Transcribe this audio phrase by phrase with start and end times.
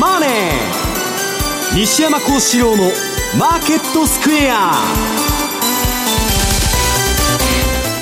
[0.00, 0.30] マネー」
[1.78, 2.92] 西山幸四郎の
[3.38, 4.74] 「マーケットスクエア」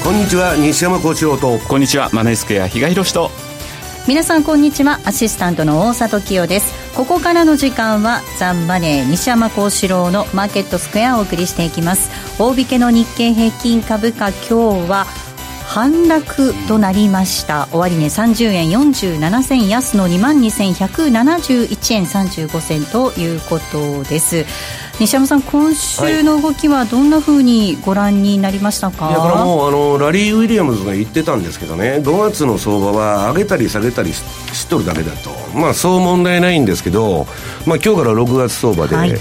[0.05, 1.59] こんにちは西山幸四郎と。
[1.59, 3.31] こんにちはマネースクエア比嘉宏と。
[4.09, 4.99] 皆さんこんにちは。
[5.05, 6.75] アシスタントの大里清です。
[6.97, 12.11] ここからの時間はザンマネー西山幸四郎のマーケットスクエアをお送りしていきます。
[12.39, 15.07] 大引けの日経平均株価今日は
[15.73, 17.67] 反落となりました。
[17.73, 24.45] 終値30円47銭安の2万2171円35銭ということです。
[25.01, 29.13] 西山さん今週の動きはどんなふうにご覧になりましたか、い。
[29.13, 32.03] やこれもうあのラリー・ウィリアムズが言ってたんですけどね。
[32.05, 35.31] 5月の相場は上げたり下げたりししとるだけだと。
[35.55, 37.27] まあそう問題ないんですけど、
[37.65, 39.19] まあ、今日から6月相場で、はい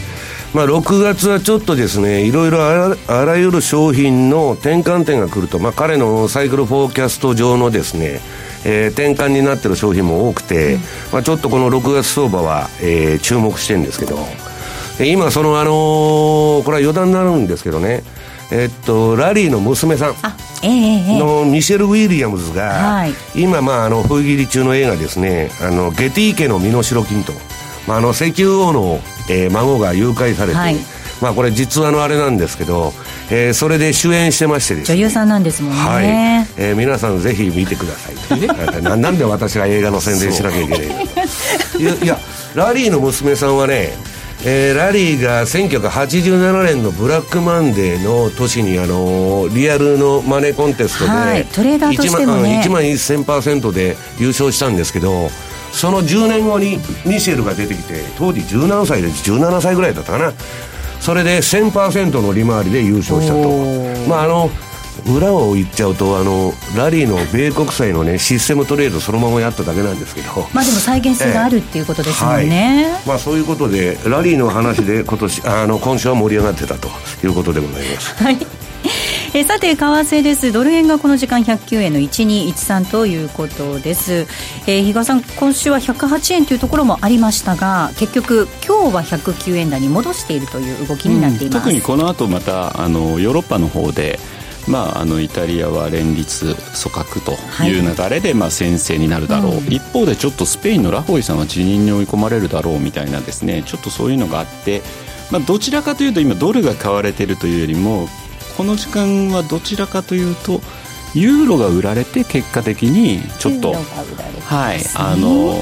[0.53, 8.19] まあ、6月はちょっとですね、いろいろあらゆる商品の転換点が来ると、まあ、彼のサイクルフォーキャスト上のですね、
[8.65, 10.81] えー、転換になってる商品も多くて、うん、
[11.13, 14.17] まあ、ちょっとこの6月相場は、えー、注目してるんですけど、
[14.99, 18.03] 今、その、あのー、これは余談になるんですけどね、
[18.51, 20.15] えっと、ラリーの娘さん。
[21.17, 27.33] のミシェル・ウィリアムズが、今、まあ、あの、封切り中の映画ですね、あの、ゲティ家の身代金と、
[27.91, 30.75] まあ、あの、石油王のえー、孫が誘拐されて、はい、
[31.21, 32.93] まあこれ実話のあれなんですけど、
[33.31, 34.95] えー、それで主演してましてですね。
[34.97, 36.05] 女優さんなんですもんね、はい。
[36.61, 38.81] えー、皆さんぜひ見てください。
[38.83, 40.81] ななんで私が映画の宣伝しなきゃいけない
[41.79, 42.19] いやいや
[42.55, 43.93] ラリーの娘さんはね
[44.43, 55.29] えー、ラリーが1987年のブラックマンデーの年にあのリアルのマネーコンテストで、はい、トレーダーとしても、ね、1万1000%で優勝したんですけど
[55.71, 60.33] その10年後にミシェルが出てきて当時1何歳で17歳ぐらいだったかな。
[60.99, 64.07] それで1000%の利回りで優勝したと。
[64.07, 64.49] まああの
[65.07, 70.47] 裏を言っちゃうとあのラリーの米国債のねシステムトレードそのままやっただけなんですけど。
[70.53, 76.89] まあでも再現性があるっていうことですもんね、はい、まあそういうことでラリーの話で今年あの今週は盛り上がってたと
[77.23, 78.23] いうことでございます。
[78.23, 78.60] はい
[79.33, 80.51] えさて為替です。
[80.51, 84.27] ドル円がこの時間109円の1213ということです、
[84.67, 94.19] えー、比嘉さん今週は108円というところもありましたが結局今日は109円台に戻しているという動きになっています、うん、特にこの後またあのヨーロッパの方で
[94.67, 97.31] まあ、あのイタリアは連立組閣と
[97.63, 103.63] いう流れで、はい、まあ、先制になるだろう、うん、一方でちょっとスペインのラフォイさんは辞任に追い込まれるだろうみたいなですね。
[103.65, 104.83] ちょっとそういうのがあって、
[105.31, 108.07] まあ、どちらかというと今ドルが買われているというよりも
[108.61, 110.61] この時間はどちらかというと
[111.15, 115.55] ユーロが売られて結果的にちょっと、はいあの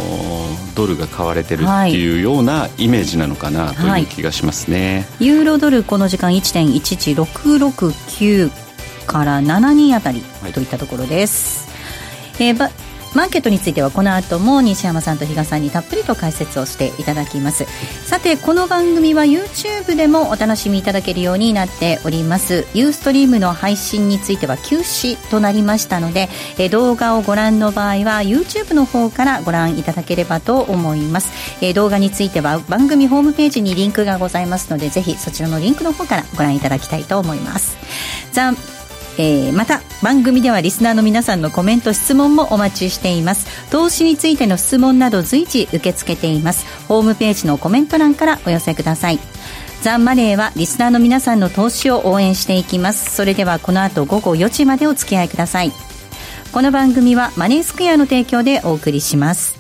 [0.76, 8.52] ドルが買われてるっていうようなイメージなのかなという気がしますね、はい、ユーロドルこの時間1.11669
[9.06, 10.22] から72あたり
[10.54, 11.70] といったところです、
[12.38, 17.66] はい、えーマーケットについてはこの後も西山さんと比嘉さんにたっぷりと解説をしていただきます。
[18.06, 22.66] さてこの番組は YouTube でもお楽しみいただけるようになっております。
[22.74, 31.32] ユーストリームの配信については休止となりましたのでえ動画をご覧の場合は YouTube の方からご覧いただければと思います。
[31.62, 37.78] え動画については番組ホームページにリンクがございますのでぜひそちらのリンクの方からご覧いただきたいと思います。
[38.32, 38.54] ザ
[39.22, 43.70] えー、また番組ではリスナーの皆さんのコメント質問もお待ちしています。
[43.70, 46.66] 投資についての質問など随時受け付けています。
[46.88, 49.20] ホームページのコメント欄からお寄せください。
[49.82, 53.14] ザンマネーはリスナーの皆さんの投資を応援していきます。
[53.14, 55.74] それではこの後午後4時までお付き合いください。
[56.54, 59.60] この番組はマネースクエアの提供でお送りします。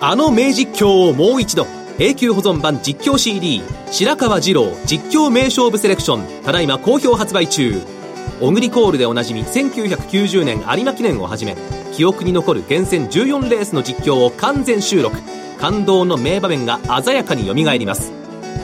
[0.00, 1.66] あの名実況をもう一度。
[1.98, 6.44] 永久保存版実況 CD 白川二郎実況名勝負セレクション。
[6.44, 7.97] ただいま好評発売中。
[8.40, 11.56] オグリコールでおなじみ1990年有馬記念をはじめ
[11.92, 15.16] 記憶に残る厳選14レースの実況を完全収録。
[15.58, 18.12] 感動の名場面が鮮やかによみがえります。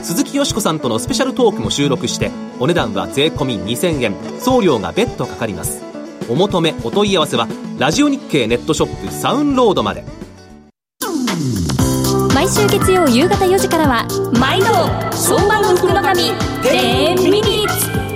[0.01, 4.15] 鈴木よしこさんとのスペシャルトークも収録してお値段は税込2000円。
[4.39, 5.81] 送料が別途かかります。
[6.29, 10.05] お求めお問い合わせはラジオ日経ネットショップサウンロードまで。
[12.33, 14.07] 毎週月曜夕方4時からは
[14.39, 14.67] 毎度
[15.11, 16.21] 相場の福の神
[16.63, 17.94] 10ミニッツ。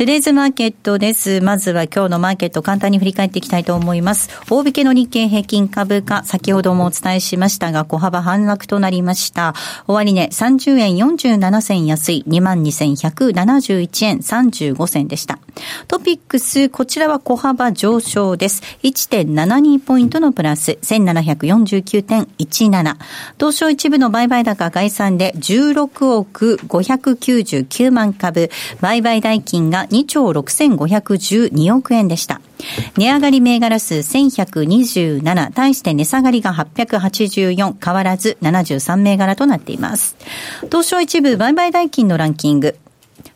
[0.00, 1.42] トゥデイズマーケットです。
[1.42, 4.30] まずは今日のマーケット簡単に振り返っていきたいと思います。
[4.48, 9.54] 大引けの日経平均株価、先ほどもお伝えしましたが、小幅反落となりました。
[9.86, 15.38] 終値、30円47銭安い、22,171円35銭でした。
[15.86, 18.62] トピックス、こちらは小幅上昇です。
[18.82, 22.96] 1.72ポイントのプラス、1749.17。
[23.38, 28.48] 東証一部の売買高概算で16億599万株、
[28.80, 32.40] 売買代金が2兆6512億円でした。
[32.96, 40.16] 値上がり銘柄数1127、対して値下がりが884、変わらず73銘柄となっています。
[40.66, 42.76] 東証一部売買代金のランキング。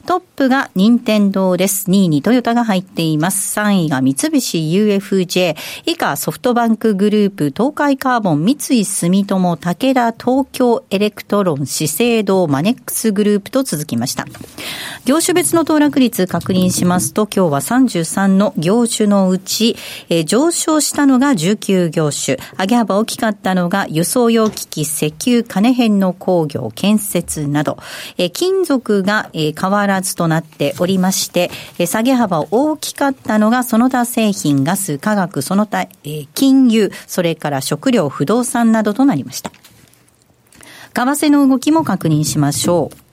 [0.06, 1.90] トップが任天堂です。
[1.90, 3.58] 2位にトヨタが入っています。
[3.58, 5.56] 3位が三菱 UFJ。
[5.86, 14.26] 以下ソフトバンクグループ、東海カーボン、三井住友、武田、東京エレクトロン、資生堂、マネックスグループと続きました。
[15.06, 19.76] 業種別の騰落率確認しますと、今日は33の業種のうち、
[20.10, 22.36] えー、上昇したのが19業種。
[22.58, 27.78] 上げ幅大きかったのが輸送用機器、石油、金編の工業、建設など。
[28.18, 31.50] えー、金属が、えー、変わらずとなっておりまして、
[31.86, 35.88] 下げ幅大きかったのがその他製品、ガス、化学、その他、
[36.34, 39.50] 金融、それから食料、不動産などとなりました。
[40.94, 43.03] 為替の動きも確認しましょう。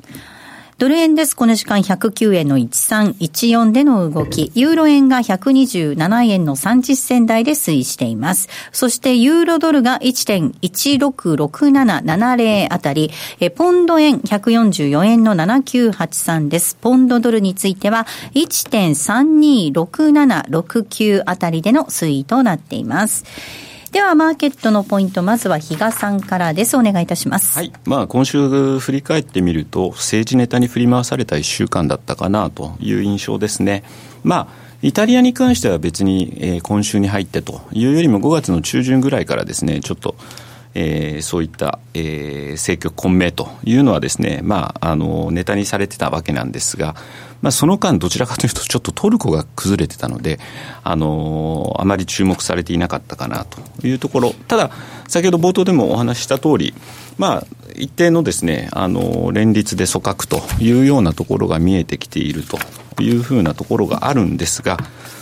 [0.81, 1.36] ドル円です。
[1.36, 4.51] この時間109円の1314での動き。
[4.56, 8.50] ユーロ円が127円の30銭台で推移しています。
[8.72, 13.12] そしてユーロドルが1.166770あたり、
[13.54, 16.75] ポンド円144円の7983です。
[16.81, 23.24] ポンドドルについては1.326769あたりでの推移となっています。
[23.91, 26.77] では、マーケットのポイント、まずは比嘉さんからです。
[26.77, 27.57] お願いいたします。
[27.57, 27.73] はい。
[27.83, 33.83] まあ、今週振り返ってみると、政治ネタに振り回された1週間だったかなという印象ですね。
[34.23, 40.15] まあ、イタリアに関しては別に、えー、今週に入ってというよりも5月の中旬ぐらいからですね、ちょっと、
[40.73, 46.95] えー、そういった、えー、政局混迷というのはですね、まあ、あの、ネタにされてたわけなんですが、
[47.41, 50.39] まあ、その間どちらかというとちょっとトルコが崩れてたので、
[50.83, 54.33] あのー、あまり注目されていなかったかなというところ。
[54.47, 54.71] ただ、
[55.07, 56.73] 先ほど冒頭でもお話しした通り、
[57.17, 62.57] まあ、一定のですね、あの、連立で組閣というようなところが見えてきていると
[63.01, 64.77] いうふうなところがあるんですが、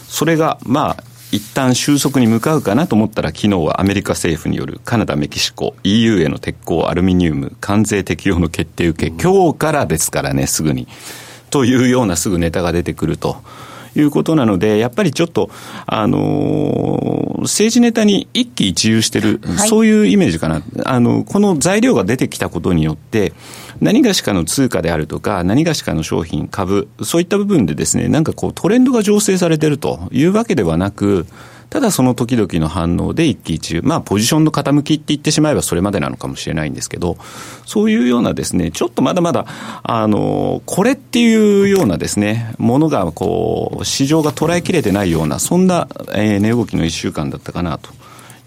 [0.07, 10.87] それが、まあ、一旦収束に向かうかなと思ったら昨日はアメリカ政府によるカナダ、メキシコ、EU への鉄鋼、アルミニウム、関税適用の決定受け、今日からですからね、すぐに。
[11.49, 13.37] というようなすぐネタが出てくると。
[13.95, 15.49] いうことなので、やっぱりちょっと、
[15.87, 20.61] あのー、政治ネタに一喜一憂してる、はい、そういうイメージかな。
[20.85, 23.33] あの、この材料が出てきたことによって、
[23.81, 31.25] 何がしかの通貨であるとか、何がしかの商品、株、そういった部分でですね、なんかこうトレンドが醸成されてるというわけではなく、
[31.69, 33.81] ただその時々の反応で一喜一憂。
[33.83, 37.17] まあ、ポジションの傾きって言ってしまえばそれまでなのかもしれないんですけど、
[37.65, 39.45] そういうようなですね、ちょっとまだまだ、
[39.83, 47.91] あの、これっていうようなですね、ものが、こう、市場が捉えきれてないような、そんな、えー、値動きの一週間だったかなと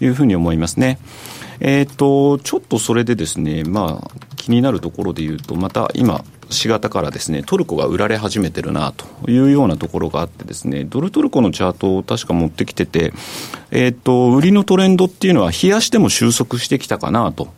[0.01, 0.99] いうふうに思いますね。
[1.61, 13.13] えっ、ー、と、ちょっとそれでですね、まあ、気になるところで言うと、また今、4型からですねトルコが売られ始めてるなというようなところがあってですねドルトルコのチャートを確か持ってきてて、
[13.71, 17.49] えー、と売りのトレンドっていうのは冷やしても収束してきたかなと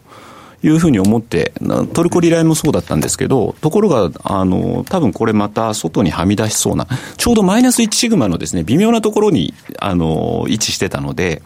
[0.63, 1.54] いうふうに思って、
[1.94, 6.88] トルコリライもそうだったんですけど、ところが、あの、多分これまた外にはみ出しそうな、
[7.18, 11.44] ちょうどマイナス1シグマのですね、微妙なところに、あの、位置してたので、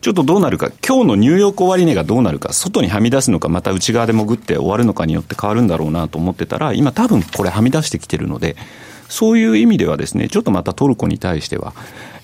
[0.00, 8.56] ちょっとどうなるか、今日のニューヨーク終値がどうなるか、外にはみ出すのか、また内側で潜って終わるのかによって変わるんだろうなと思ってたら、今多分これはみ出してきてるので、
[9.10, 11.74] そういう意味ではですね、ちょっとまたトルコに対しては、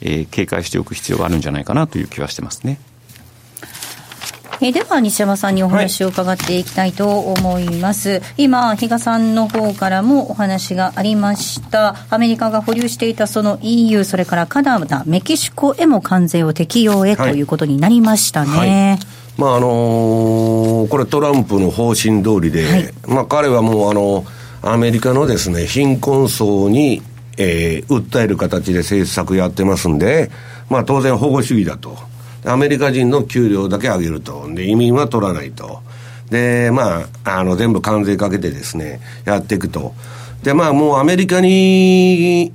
[0.01, 2.79] えー、警戒しておく必要があるんじゃないかなという気はしてますね。
[4.61, 11.97] えでは西山さんにお話を伺っていきたいと思います、はい、今比嘉さんの方からもお話がありました。
[12.11, 18.69] アメリカが保留していたその EU それからカナダメキシコへも関税を適用へということになりましたね、はい。
[18.69, 18.99] はい
[19.37, 24.25] まああのー、これトランプの方針通りで、まあ彼はもうあの
[24.63, 27.03] アメリカのですね貧困層に、
[27.37, 30.31] えー、訴える形で政策やってますんで、
[30.71, 31.99] まあ当然保護主義だと。
[32.47, 34.49] アメリカ人の給料だけ上げると。
[34.55, 35.81] で、移民は取らないと。
[36.31, 39.95] で、まあ、あの、全部関税かけてですね、やっていくと。
[40.43, 42.53] で、まあ、もうアメリカに、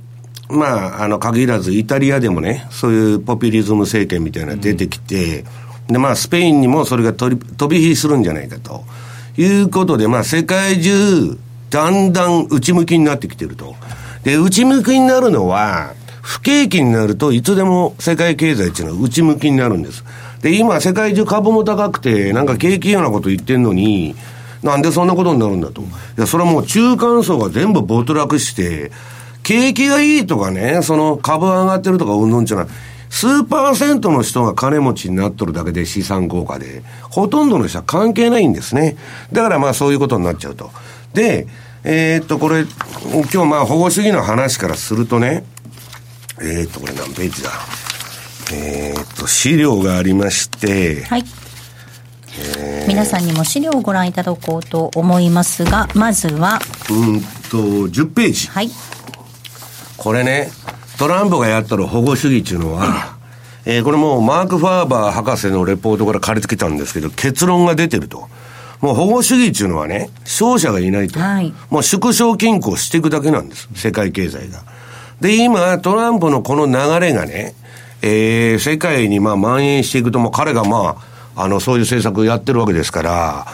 [0.48, 5.44] まあ、あの、限らず、イタリアでもね、そういうポピュリズム政権みたいなのが出てきて、
[5.88, 7.36] うん、で、まあ、スペインにもそれが飛
[7.68, 8.84] び火するんじゃないかと。
[9.38, 11.38] いうことで、まあ、世界中、
[11.70, 13.74] だんだん内向きになってきてると。
[14.24, 20.04] で、内向きになるのは、不景気になるといつでも世界経済っていうのは内向きになるんです。
[20.40, 24.14] で、今世界中株も高くて、なんか景気ようなこと言ってんのに、
[24.62, 25.82] なんでそんなことになるんだと。
[25.82, 25.84] い
[26.16, 28.92] や、それはもう中間層が全部没落して、
[29.42, 32.66] 景気がいいとかね、その株上がってるとかうんぬんじゃない。
[33.10, 38.96] 数パーセントの人が金持ちになっとるだけで資産効果で、ほとんどの人は関係ないんですね。
[39.32, 40.70] だからまあそういうことになっちゃうと。
[41.12, 41.46] で、
[41.84, 42.64] えー、っと、これ、
[43.32, 45.44] 今日まあ保護主義の話からするとね、
[46.42, 47.50] えー、っと、これ何ページだ？
[48.52, 51.24] えー、っと、資料がありまして、はい。
[52.38, 56.58] えー、皆さんにも資料をご覧いただこうと思いますが、まずは、
[56.90, 57.20] うん
[57.50, 57.58] と、
[57.88, 58.48] 10ページ。
[58.48, 58.70] はい。
[59.96, 60.50] これね、
[60.98, 63.16] トランプがやったる保護主義っていうのは、
[63.64, 68.28] えー、これもうマーク・ファーバー博士のレポートから借りてきたんですけど、結論が出てると。
[68.80, 71.20] もう保護主義っていうのはね、勝者がいないと。
[71.20, 73.68] はい、もう縮小均衡していくだけなんです。
[73.76, 74.64] 世界経済が。
[75.22, 77.54] で、今、トランプのこの流れがね、
[78.02, 80.96] えー、世界にまあ蔓延していくと、もう彼がま
[81.36, 83.46] あ、あの、そういう政策をやってるわけですから、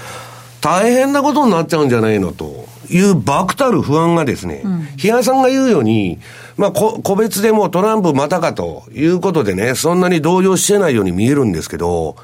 [0.62, 6.18] 大変なことになっちゃうんじゃないのという漠たる不安がですね、うん、比嘉さんが言うように、
[6.56, 12.16] まあ、個別でもトランプまたかということでね、そんなに動揺してないように見えるんですけど、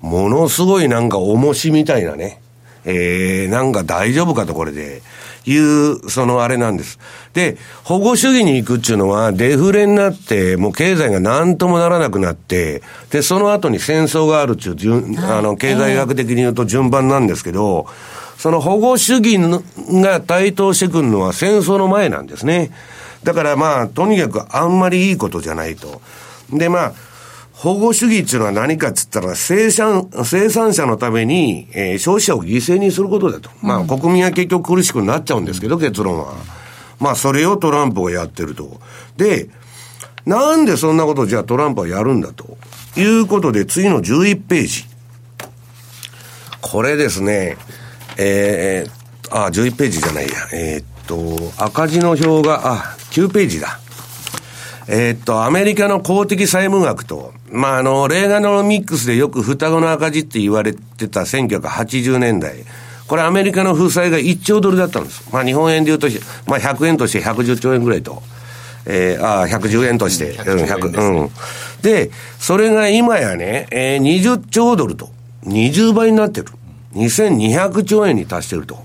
[0.00, 2.40] ものすごいなんか重しみたいなね、
[2.84, 5.02] えー、なんか大丈夫かとこれで、
[5.44, 6.98] いう、そのあれなんです。
[7.34, 17.86] で、保護主義に行くっていうのは、デフレになって、もう経済が何ともならなくなって、で、その後に戦争があるっていう、あの、経済学的に言うと順番なんですけど、
[18.38, 22.72] その保護主義が台頭してくるのは戦争の前なんですね。
[23.22, 26.02] だからまあ、とにかくあんまりいいことじゃないと。
[26.50, 26.92] で、まあ、
[27.62, 33.50] 保護主義っていうのは何かっつったら、生産、生産者のために、えー、消費者を犠牲にすることだと。
[33.62, 36.34] まあ、国民は結局苦しくなっちゃうんですけど、結論は。
[36.98, 38.80] まあ、それをトランプがやってると。
[39.16, 39.48] で、
[40.26, 42.58] なんでそんなことじゃあトランプはやるんだと。
[42.96, 44.84] いうことで、次の11ページ。
[46.62, 47.56] これですね、
[48.18, 50.32] えー、あ、11ページじゃないや。
[50.52, 53.78] えー、っと、赤字の表が、あ、9ページだ。
[54.88, 62.64] えー、っと、アメリカの公的債務額と、まあ、あの、レーガノミックスでよく双子の赤字って言われてた1980年代。
[63.06, 65.28] これアメリカの負債が1兆ドルだったんです。
[65.32, 66.08] まあ、日本円で言うと、
[66.46, 68.22] まあ、100円として110兆円ぐらいと。
[68.86, 70.30] えー、ああ、110円として。
[70.30, 71.30] うん、100、うん。
[71.82, 75.10] で、それが今やね、えー、20兆ドルと、
[75.46, 76.46] 20倍になってる。
[76.94, 78.78] 2200兆円に達してると。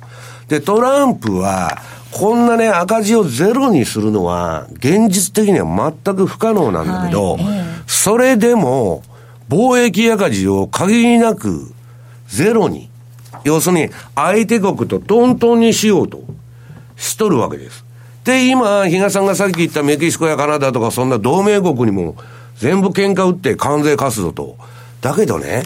[0.47, 1.77] で、トランプは、
[2.17, 9.03] こんなね、赤字をゼロにするのは、現実的には全く不可能なんだけど、はいえそれでも、
[9.49, 11.71] 貿易赤字を限りなく
[12.27, 12.89] ゼロに、
[13.43, 16.23] 要するに相手国とトントンにしようと
[16.95, 17.85] しとるわけです。
[18.23, 22.15] で、今、比嘉さんがさっき言ったメキシコやカナダとかそんな同盟国にも
[22.57, 24.57] 全部喧嘩売って関税課すぞと。
[25.01, 25.63] だけどね、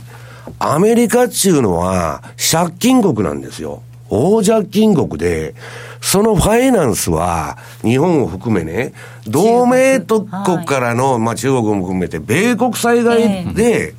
[0.59, 3.81] アメリカっていうのは借金国なんですよ。
[4.09, 5.55] 大借金国で、
[6.01, 8.93] そのファイナンスは、日本を含めね、
[9.27, 10.27] 同盟国
[10.65, 13.93] からの、まあ中国も含めて、米国災害で、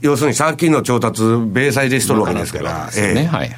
[0.00, 3.26] 要するに借金の調達、米債でしとるわけですから、ええ。
[3.26, 3.50] はい、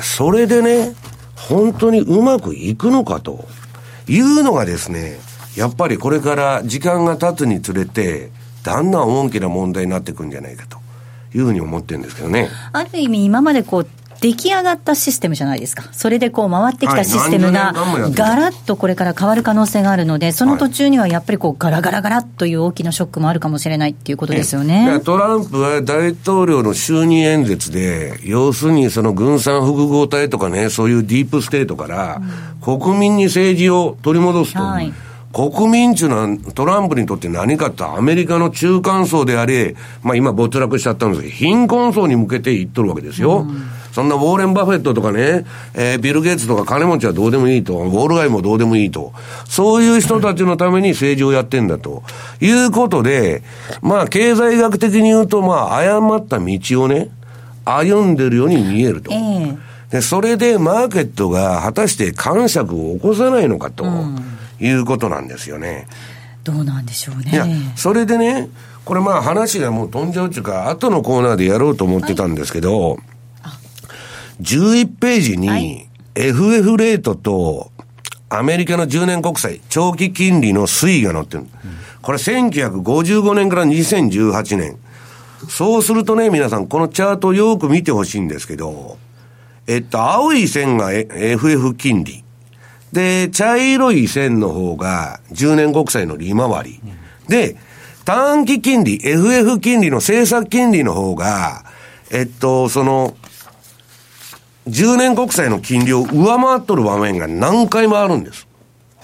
[0.00, 0.94] それでね、
[1.36, 3.46] 本当にうまくいくのかと
[4.08, 5.18] いうのがですね、
[5.56, 8.30] やっぱりこれから時間が経つにつれて、
[8.64, 10.78] だんだん大きな問題になっていくんじゃないかと
[11.36, 12.48] いうふうに思ってるんですけどね。
[12.72, 13.86] ある意味、今までこう
[14.20, 15.84] 出来上がったシステムじゃないですか。
[15.92, 17.72] それでこう回ってきたシステムが、
[18.14, 25.00] ガラッとこれから変わる可能性があるので、その途中にはやっぱりこうガラガラガラという大きなショックもあるかもしれないっていうことですよね。
[25.04, 32.20] トランプは大統領の就任演説で、要するにその軍産複合体とかね、そういうディープステートから、
[32.60, 34.60] 国民に政治を取り戻すと。
[34.60, 34.92] はい
[35.30, 43.40] 国民っていうのはトランプにとって何かってアメリカの中間層であれ、まあ今没落しちゃったんですけど、貧困層に向けて言っとるわけですよ。
[43.40, 49.12] うんそんなウォーレン・バフェットとかね、えー、ビル・ゲイツとか金持ちはどうでもいいと、ウォール街もどうでもいいと、
[49.44, 52.04] そういう人たちのために政治をやってんだと、
[52.40, 53.42] いうことで、
[53.82, 57.08] まあ、経済学的に言うと、まあ、誤った道をね、
[57.64, 59.12] 歩んでるように見えると。
[59.12, 59.58] えー、
[59.90, 63.84] で、それでマーケットが果たして感触を起こさないのかと、
[64.60, 65.88] いうことなんですよね。
[66.44, 67.32] どうなんでしょうね。
[67.32, 68.48] いや、それでね、
[68.84, 72.98] これまあ話がもう飛んじゃうっていうか、後のコーナーでやろうと思ってたんですけど、はい
[74.40, 77.70] 11ページに、FF レートと、
[78.30, 81.46] アメリカの10年国債、長期金利の推移が載ってる。
[82.02, 84.78] これ1955年から2018年。
[85.48, 88.98] そうするとね、皆さん、このチャートをよく見てほしいんですけど、
[89.66, 92.24] えっと、青い線が FF 金利。
[92.92, 96.80] で、茶色い線の方が10年国債の利回り。
[97.28, 97.56] で、
[98.04, 101.64] 短期金利、FF 金利の政策金利の方が、
[102.10, 103.14] えっと、その、
[104.68, 108.46] 10年国債の金利を上回っとる場面が何回もあるんです。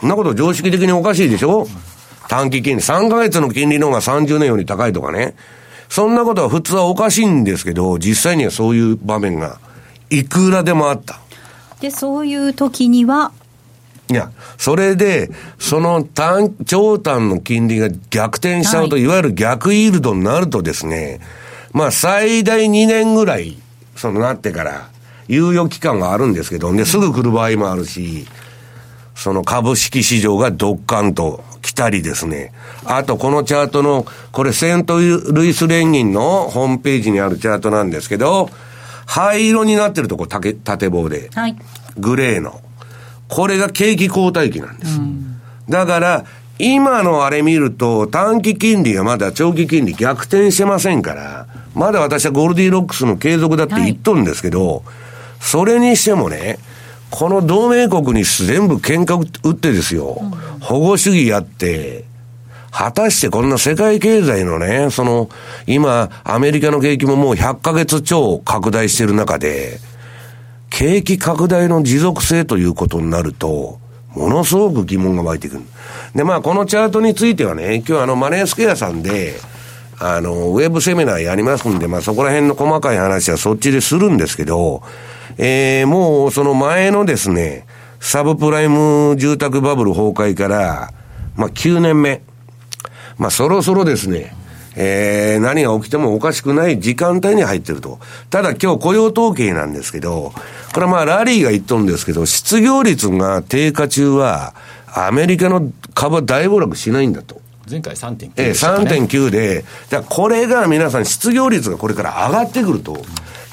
[0.00, 1.66] そんなこと常識的におかしいでしょ？
[2.28, 2.83] 短期金利。
[2.83, 5.35] 3ヶ月の金利の方が30年より高いとかね。
[5.88, 9.59] そんなことは普通はおかしいんですけど、実際にはそういう場面が
[10.11, 11.21] いくらでもあった。
[11.80, 13.33] で、そういう時には、
[14.11, 21.21] いや、それで、その短、長短の金利が逆転しちゃうと、、はいわゆる逆イールドになるとですね、
[21.73, 23.56] まあ最大2年ぐらい、
[23.97, 24.88] そのなってから、
[25.28, 28.26] 猶予期間があるんですけど、で、すぐ来る場合もあるし、
[29.14, 32.52] その株式市場がドッカンと来たりですね。
[32.84, 38.50] あと、このチャートの、これセントルイス連銀のホームページにあるチャートなんですけど、
[39.06, 41.30] 灰色になってるとこ、縦、縦棒で。
[41.34, 41.56] はい。
[41.98, 42.60] グレーの。
[43.28, 45.00] これが景気後退期なんです。
[45.68, 46.24] だから、
[46.58, 54.84] 今のあれ見ると、短期金利がまだ長期金利逆転してませんから、まだ私はゴールディロックスの継続だって言っとるんですけど、
[55.44, 56.58] それにしてもね、
[57.10, 59.14] この同盟国に全部喧嘩
[59.46, 60.22] 打ってですよ、
[60.60, 62.04] 保護主義やって、
[62.70, 65.28] 果たしてこんな世界経済のね、その、
[65.66, 69.80] 今、アメリカの景気ももう100ヶ月超拡大してる中で、
[70.70, 73.78] 景気拡大の持続性ということになると、
[74.14, 75.62] ものすごく疑問が湧いてくる。
[76.14, 79.34] で、まあ、このチャートについてはね、今日あの、マネースケアさんで、
[79.98, 84.82] あの、ウェブセミナーやりますんで、まあ、そこら辺の細かい話はそっちでするんですけど、
[85.38, 87.66] えー、もうその前のですね、
[88.00, 90.92] サブプライム住宅バブル崩壊から、
[91.36, 92.22] まあ、9年目。
[93.18, 94.34] まあ、そろそろですね、
[94.76, 98.00] えー、何が起きてもおかしくない時間帯に入ってると。
[98.30, 100.32] ただ今日雇用統計なんですけど、
[100.72, 104.54] これはまあラリーが言っとるんですけど、失業率が低下中は、
[104.92, 107.40] アメリカの株は大暴落しないんだと。
[107.71, 113.03] 前回3.9ええ、でしたかね3.9で、だからこれが皆さん失業率がこれから上がってくると、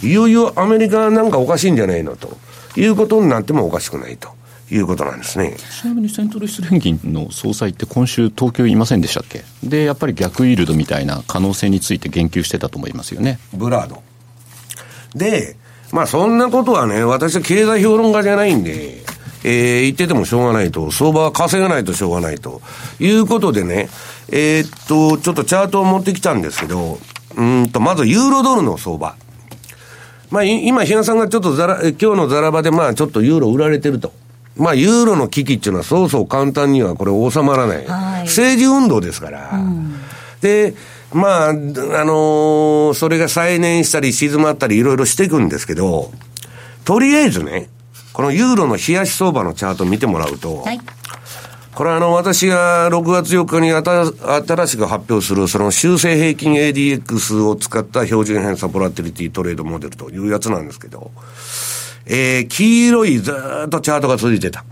[0.04, 2.38] いよいよアメリカなんかおかしいんじゃないのと
[2.76, 4.30] いうことになってもおかしくないと
[4.72, 5.56] いうことなんですね。
[5.82, 9.44] ちなみにセントルイス連銀の総裁って今週東京いませんでしたっけ？
[9.64, 14.02] でやっぱり逆イールドみたいな可能性について言及してたと思いますよねブラード。
[15.14, 15.56] で、
[15.92, 19.01] まあそんなことはね、私は経済評論家じゃないんで、
[19.44, 22.62] えー言っててもしょうがないと、相場は稼がないとしょうがないと
[23.00, 23.90] いうことでね、
[24.30, 27.00] えーっと、ちょっとチャートを持ってきたんですけど、
[27.36, 29.16] うーんと、まずユーロドルの相場。
[30.30, 34.14] まあ、い今、比嘉さんがちょっとざら、え今日のザラバで、まあ、ちょっとユーロ売られてると。
[34.56, 37.86] まあ、ユーロの危機っていうのはそうそう簡単にはこれ収まらない。
[37.86, 39.60] はい政治運動ですから。
[40.42, 40.74] で、
[41.14, 46.12] まあ、あのーそれが再燃したり静まったりいろいろしていくんですけど、
[46.86, 47.70] とりあえずね、
[48.14, 50.80] このユーロの冷やし相場のチャート見てもらうと、はい。
[51.74, 54.06] これはあの、私が6月4日に新
[54.46, 61.12] 新しく発表する、その修正平均 ADX を使った標準偏差ボラティリティトレードモデルというやつなんですけど、
[62.06, 64.66] えー、黄色いずーっとチャートが続いてた。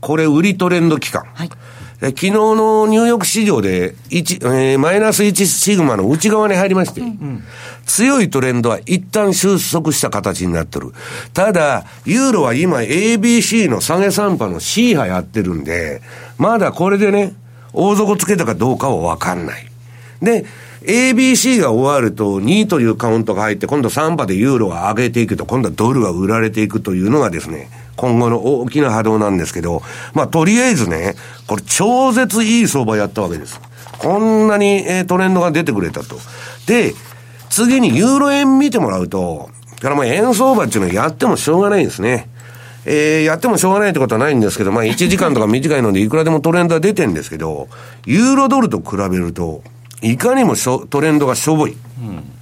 [0.00, 1.24] これ、売りトレンド期間。
[1.34, 1.50] はい。
[2.00, 7.02] で昨日のニューヨーク市場で1、えーマイナス1シグマの内側に入りまして、
[7.84, 10.92] 強いトレンドは一旦収束した形になってる。
[11.34, 16.00] ただ、ユーロは今 ABC の下げ3波の C 波やってるんで、
[16.38, 17.34] まだこれでね、
[17.72, 19.66] 大底つけたかどうかはわかんない。
[20.22, 20.46] で、
[20.82, 27.68] ABC が終わると2というカウントが入って、今度3波でユーロが上げていくと、今度はドルが売られていくというのがですね、
[28.00, 29.82] 今後の大きな波動なんですけど、
[30.14, 33.60] まあとりあえずね、これ超絶いい相場やったわけです。
[33.98, 36.16] こんなに、えートレンドが出てくれたと。
[36.66, 36.94] で、
[37.50, 42.30] 次にユーロ円見てもらうと、だからまあ円相場っていうのはやってもしょうがないんですね。
[42.86, 47.68] えー、やってもしょうがないってことはないんですけど、まあ1時間とか短いのでいくらでもトレンドは出てんですけど、
[48.06, 49.62] ユーロドルと比べると、
[50.00, 51.76] いかにもしょトレンドがしょぼい。
[52.00, 52.39] うん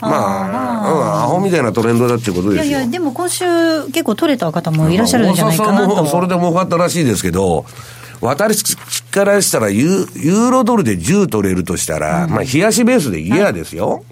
[0.00, 2.64] まあ、うん、アホみたいなトレンドだっていうことですよ。
[2.64, 3.44] いやいや、でも今週
[3.86, 6.06] 結構取れた方もいらっしゃるんじゃないかなと。
[6.06, 7.64] それで儲かったらしいですけど、
[8.20, 8.76] 私
[9.10, 14.04] からしたらユー、ユーロドルで10取れるとしたら、まあ、冷やしベースで嫌ですよ。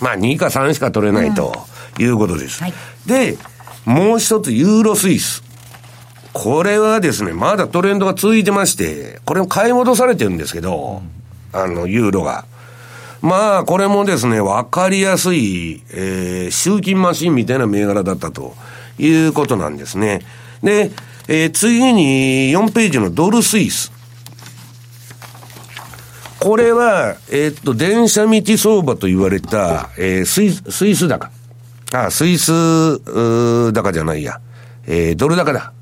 [0.00, 1.54] まあ、2か3しか取れないと
[1.98, 2.62] いうことです。
[2.62, 2.74] はい
[3.06, 3.36] で、
[3.84, 5.42] もう一つ、ユーロスイス。
[6.32, 11.02] これはですね、まだトレンドが続いてまして、これも買い戻されてるんですけど、
[11.52, 12.44] あの、ユーロが。
[13.22, 18.54] まあ、これもですね、わかりやすい、えー、集金マシンみたいな銘柄だったと
[18.98, 20.22] いうことなんですね。
[20.62, 20.90] で、
[21.28, 23.92] えー次に4ページのドルスイス。
[26.40, 31.30] これは、えーっと、電車道相場と言われた、えースイス、スイス高。
[31.92, 34.40] あ、スイス、うー高じゃないや。
[34.88, 35.72] えードル高だ。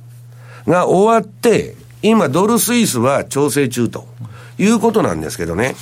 [0.67, 4.07] が終わって、今ドルスイスは調整中と
[4.59, 5.75] いうことなんですけどね。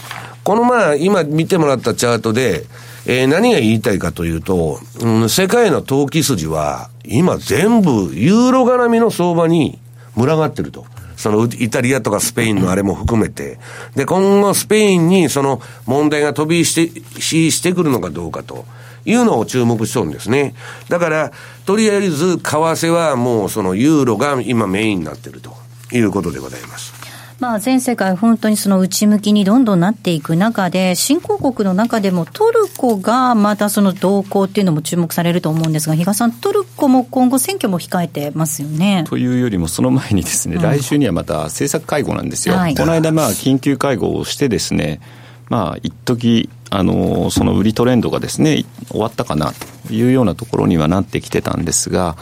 [0.49, 2.65] このまあ、今見てもらったチャートで、
[3.05, 9.79] えー何が言いたいかというと、うん、世界の投機筋は、今全部ユーロ絡みの相場に
[10.17, 10.87] 群がってると。
[11.19, 13.59] そのイタリアとかスペインのあれも含めて。
[13.95, 18.65] で、今後スペインにその問題が飛びして、ししてくるのかどうかと
[19.05, 20.55] いうのを注目しとるんですね。
[20.89, 21.33] だから、
[21.67, 25.55] とりあえず為替はもうそのユーロが今メインになってると
[25.93, 26.98] いうことでございます。
[27.41, 39.05] まあ、全世界本当にその内向きにどんどんなっていく中で、新興国の中でもトルコがまたその動向っていうのも注目されると思うんですが、比嘉さん、トルコも今後選挙も控えてますよね。
[39.09, 42.75] というよりもその前にですね、来週にはまた政策会合なんですよ、はい。
[42.75, 45.01] この間まあ緊急会合をしてですね
[45.49, 49.53] まあ一時あのその売りトレンドがですね終わったかな
[49.87, 52.17] というようなところにはなってきてたんですが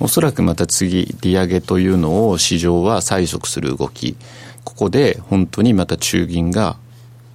[0.00, 4.16] おそらくまた次利上げというのを市場は催促する動き
[4.64, 6.76] ここで本当にまた中銀が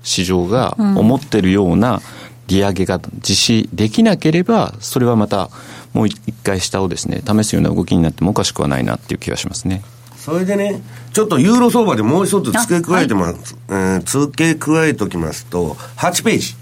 [0.03, 2.01] 市場が思ってるような
[2.47, 5.49] 利上げが実施できなければそれはまた
[5.93, 9.83] もう一回下をですね試すような動きになってもおかしくはないなっていう気がしますね。
[10.27, 10.81] それでね、
[11.13, 16.55] ちょっとユーロ相場でもう一つ付け加えてます、えー付け加えておきますと、8ページ。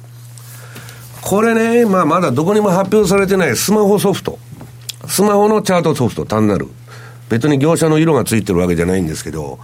[1.21, 4.37] これね、まあまだどこにも発表されてないスマホソフト。
[5.07, 6.67] スマホのチャートソフト単なる。
[7.27, 9.57] 別に業者の色がついてるわけじゃないんですけど、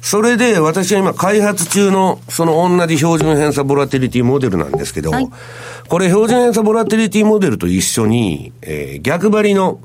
[0.00, 5.28] それで私は今開発中のその同じ標準偏差ボラティリティモデルなんですけど、はい
[5.88, 9.80] これ標準偏差ボラティリティモデルと一緒に、えー逆張りの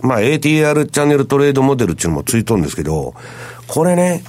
[0.00, 3.14] まあ ATR チャンネルトレードモデルっていうのもついとるんですけど、
[3.66, 4.24] これね、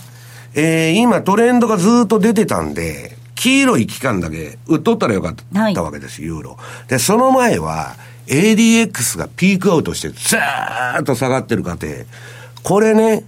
[0.54, 6.58] えー今トレンドがずっと出てたんで、黄色い期間だけ売っとったらよかったはいわけです、ユーロ。
[6.89, 7.96] で、その前は
[8.28, 11.88] ADX がピークアウトしてザーッと下がってる過程。
[12.63, 13.24] これね、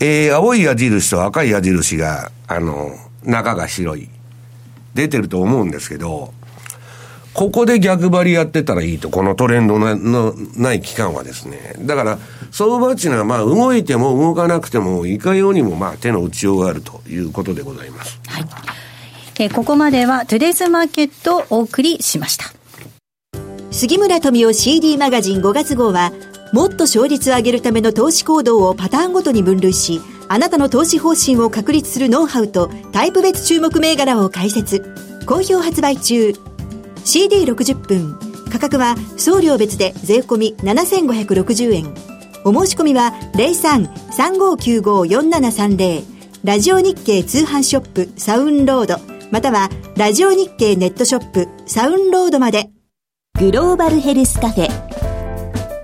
[0.00, 4.08] えー青い矢印と赤い矢印が、あの、中が白い。
[4.94, 6.32] 出てると思うんですけど、
[7.32, 11.74] ここで逆張りやってたらいいと、このトレンドののない期間はですね。
[11.80, 12.18] だから、
[12.50, 18.20] 相場っていうのは、まあ、動いても動かなくても、いかようにも、まあ、手の打ちようがあるということでございます。
[19.38, 22.52] えーここまではトゥデイズマーケットをお送りしました。
[23.70, 26.12] 杉村富夫 CD マガジン5月号は
[26.52, 34.94] もっと勝率を上げるための投資行動をパターンごとに分類しあなたの投資方針を確立するノウハウとタイプ別注目銘柄を解説。
[35.26, 36.32] 好評発売中。
[37.04, 38.16] CD60 分
[38.50, 41.92] 価格は送料別で税込7560円。
[42.44, 46.04] お申し込みは03-3595-4730
[46.44, 48.98] ラジオ日経通販ショップサウンロード。
[49.30, 52.70] またはラジオ日経ネットショップサウンロードまで。
[53.38, 54.89] グローバルヘルスカフェ。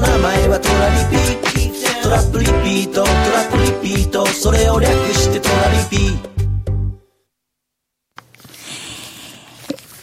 [0.00, 3.10] の名前はトラリピトラップリピートトラ
[3.42, 5.98] ップリピートそれを略してトラリピ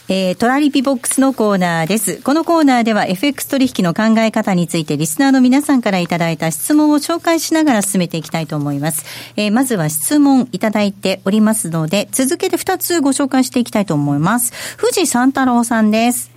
[0.08, 2.22] えートラリピボックスのコーナーです。
[2.22, 9.04] このコーナーでは FX 取引の考え方についてリスナーの皆さんからいただいた質問を紹介しながら進めていきたいと思います。
[9.36, 14.52] えーまずは質問いただいておりますので、続けて2つご紹介していきたいと思います。
[14.76, 16.30] 富士三太郎さんです。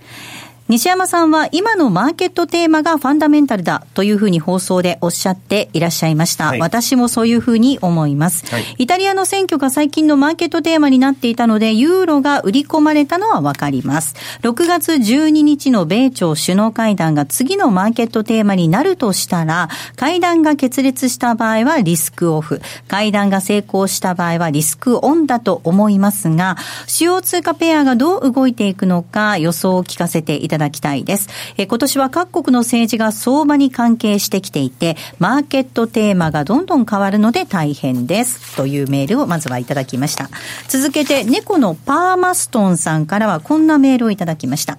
[0.70, 6.46] 西山さんは今のマーケットテーマがファンダメンタルだというふうに放送でおっしゃっていらっしゃいました。
[6.46, 6.60] はい。
[6.60, 8.76] 私もそういうふうに思います、はい。
[8.78, 14.14] イタリアの選挙が最近のマーケットテーマになっていたので、ユーロが売り込まれたのはわかります。
[14.42, 26.56] 6月12日の米朝首脳会談が次のマーケットテーマになるとしたら、会談が決裂した場合はリスクオフ、会談が成功した場合はリスクオンだと思いますが、
[26.86, 31.30] 主要通貨ペアがどう動いていくのか予想を聞かせていただきたいです。
[31.56, 38.56] えー今年は各国の政治が相場に関係してきていて、マーケットテーマがどんどん変わるので大変です。
[38.56, 40.28] というメールをまずはいただきました。
[40.68, 44.78] 続けて、猫のパーマストンさんからはこんなメールをいただきました。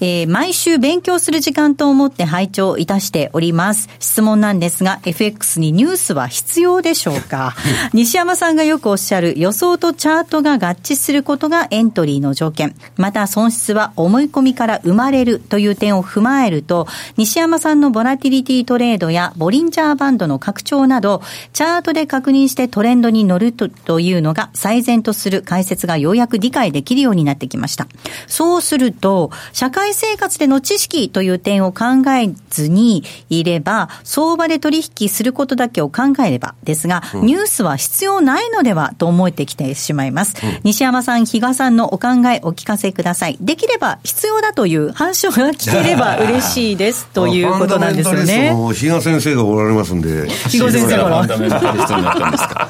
[0.00, 3.88] えー、毎週勉強する時間と思って拝聴いたしております。
[3.98, 7.54] 質問なんですが、FX にニュースは必要でしょうか？
[7.92, 12.74] 西山さんがよくおっしゃる予想とチャートが合致することがエントリーの条件。
[12.96, 27.86] また損失は思い込みから生まれるという点を踏まえると、西山さんのボラティリティトレードやボリンジャーバンドの拡張など、チャートで確認してトレンドに乗るとというのが最善とする解説がようやく理解できるようになってきました。
[28.26, 40.34] そうすると、社会生活での知識という点を考えずにいれば、相場で取引することだけを考えればですが、うんニュースは必要ないのではと思えてきてしまいます。
[40.62, 43.36] 西山さん、比嘉さんのお考えお聞かせください。
[43.40, 48.54] できれば必要だという反証が聞ければ嬉しいです ということなんですよね。
[48.74, 50.28] 比嘉先生がおられますんで。
[50.48, 52.68] 比嘉先生から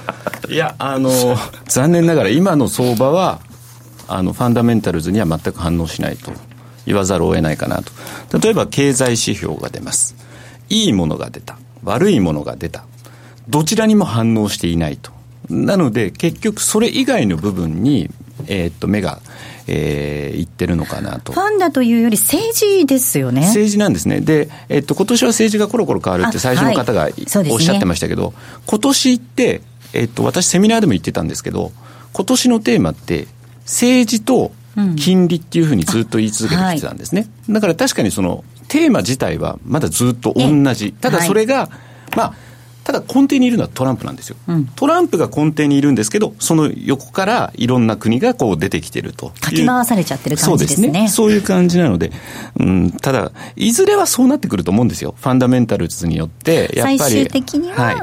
[0.48, 1.10] いやあの
[1.66, 3.40] 残念ながら今の相場は
[4.06, 6.32] あのファンダメンタルズには全く反応しないと
[6.88, 8.38] 言わざるを得ないかなと。
[8.38, 10.16] 例えば経済指標が出ます。
[10.70, 11.58] いいものが出た。
[11.84, 12.84] 悪いものが出た。
[13.48, 15.12] どちらにも反応していないと。
[15.50, 18.10] なので結局それ以外の部分に、
[18.46, 19.20] えーっと目が、
[19.66, 21.32] えーいってるのかなと。
[21.32, 23.42] ファンだというより政治ですよね。
[23.42, 24.20] 政治なんですね。
[24.20, 27.14] で、えっと、今年は政治がコロコロ変わるってあ最初の方が、はい
[27.50, 28.32] おっしゃってましたけど、
[28.66, 29.60] 今年って、
[29.92, 31.72] えっと、私セミナーでも言ってたんですけど、
[32.14, 33.26] 今年のテーマって、
[33.64, 34.52] 政治と
[34.96, 37.28] 金利っていうふうにずっと言い続けてきてたんですね。
[37.48, 40.92] だから確かにその、テーマ自体はまだずっと同じ。
[40.92, 41.70] ただそれが、
[42.16, 42.34] まあ、
[42.84, 44.36] ただ根底にいるのはトランプなんですよ。
[44.74, 49.30] トランプが根底にいるんですけど、その横からいろんな国がこう出てきてると。
[49.42, 50.86] かき回されちゃってる感じですね。
[50.86, 51.08] そうですね。
[51.08, 52.12] そういう感じなので、
[52.58, 55.14] うん、ただ、いずれはそうなってくると思うんですよ。
[55.20, 56.98] ファンダメンタルズによって、やっぱり。
[56.98, 57.96] 最終的にははい。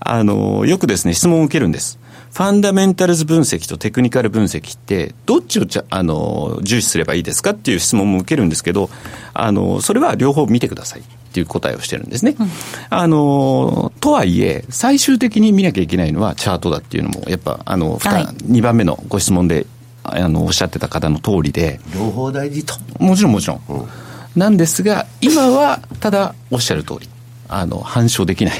[0.00, 1.98] あの、よくですね、質問を受けるんです。
[2.34, 8.90] ファンダメンタルズ分析とテクニカル分析って、どっちをちゃあの重視すればいいですかっていう質問も受けるんですけど、
[9.34, 12.34] あの、それは両方見てくださいっていう答えをしてるんですね。
[12.90, 19.64] あの、とはいえ、最終的に見なきゃいけないのはチャートだっていうのも、やっぱ、あの、二はい2番目のご質問で、
[20.02, 22.74] あの、おっしゃってた方の通りで、両方大事と。
[22.98, 23.60] もちろんもちろん。
[24.34, 27.08] なんですが、今は、ただ、おっしゃる通り、
[27.48, 28.54] あの、反証できない。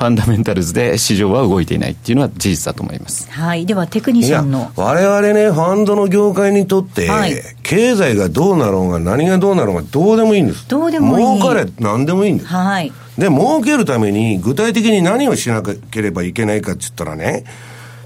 [0.00, 3.30] ファンダメンタルズで市場は動いていないっていうのは事実だと思います。
[3.30, 3.66] はい。
[3.66, 4.72] では、テクニシャンの。
[4.74, 10.66] 我々ね、ファンドの業界にとって、はい経済がどうなろうが何がどうなろうがどうでもいいんです。
[10.68, 12.48] どうでもいい儲かれ何でもいいんです。
[12.48, 12.90] はい。
[13.18, 17.44] で、儲けるために具体的に何をしなければいけないかって言ったらね、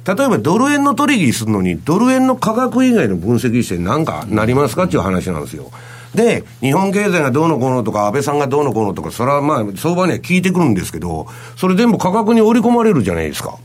[0.05, 5.71] 例えばドル円の取引するのに、ドル円の価格以外の分析して何かなりますかっていう話なんですよ。
[6.15, 13.59] で、日本経済がどうのこうのとか、安倍さんがどうのこうのとか、それはまあ、相場には聞いてくるんですけど、それ全部価格に織り込まれるじゃないですか。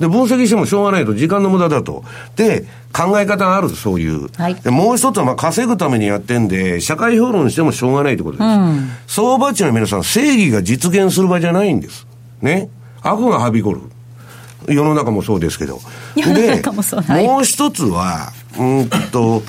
[0.00, 2.04] で、分析してもしょうがないと、時間の無駄だと。
[2.36, 4.28] で、考え方がある、そういう。
[4.36, 8.46] はいで、もう一つは、まあ、稼ぐためにやってんで、社会評論してもしょうがないってことです。
[8.46, 12.06] うん相場っていうのは皆さん、正義が実現する場じゃないんです。
[12.42, 12.68] ね。
[13.02, 13.82] 悪がはびこる。
[14.68, 15.80] 世の中もそうですけど。
[16.16, 19.42] 世の中もそうはいもう一つは、うーんと、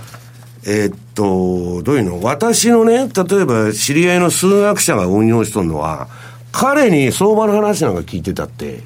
[0.68, 2.22] えーっと、どういうの？
[2.22, 6.08] 私のね、例えば知り合いの数学者が運用しとるのは、
[6.52, 8.80] 彼に相場の話なんか聞いてたって、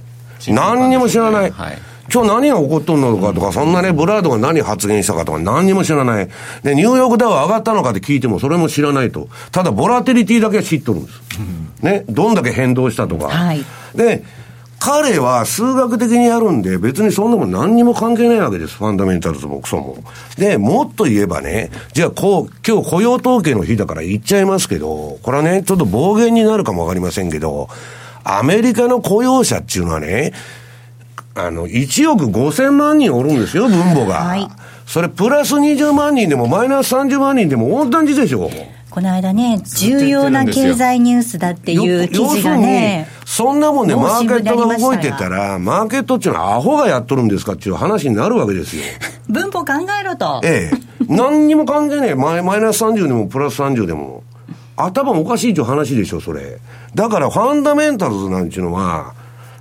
[0.48, 1.52] 何にも知らない。
[1.52, 1.78] はい
[2.12, 6.28] 今日何が起こっとんのかとか、そんなね、ブラードが何発言したかとか何にも知らない。
[6.64, 9.30] で、ニューヨークダウ上がったのかって聞いてもそれも知らないと。
[9.52, 11.22] ただ、ボラティリティだけは知っとるんです。
[11.84, 13.28] ね、どんだけ変動したとか。
[13.28, 13.64] はい
[13.94, 14.24] で、
[14.80, 18.78] 彼は数学的にやるんで、別にそんなもん何にも関係ないわけです。
[18.78, 19.98] ファンダメンタルズもクソも。
[20.38, 27.70] で、もっと言えばね、じゃあこう、今日雇用統計の日だから言っちゃいますけど、これはね、ちょっと暴言になるかもわかりませんけど、
[28.24, 30.34] アメリカの雇用者っていうのはね、
[31.36, 34.16] あの、1億5000万人おるんですよ、分母が。
[34.16, 34.48] はい
[34.90, 38.50] それプラス20万人でもマイナス30万人でも同じでしょ。
[38.90, 48.84] この間ね、重要な経済ニュースだっていう記事がね、そんなもんね、マーケットが動いてたたら、マーケットっていうのはアホがやっとるんですかっていう話になるわけですよ。
[49.30, 50.42] 文法考えろと。
[50.44, 51.04] ええ。
[51.08, 52.16] 何にも関係ねえ。
[52.16, 54.24] マイマイナス30でもプラス30でも。
[54.76, 56.58] 頭おかしいっていう話でしょ、それ。
[56.96, 59.14] だからファンダメンタルズなんていうのは、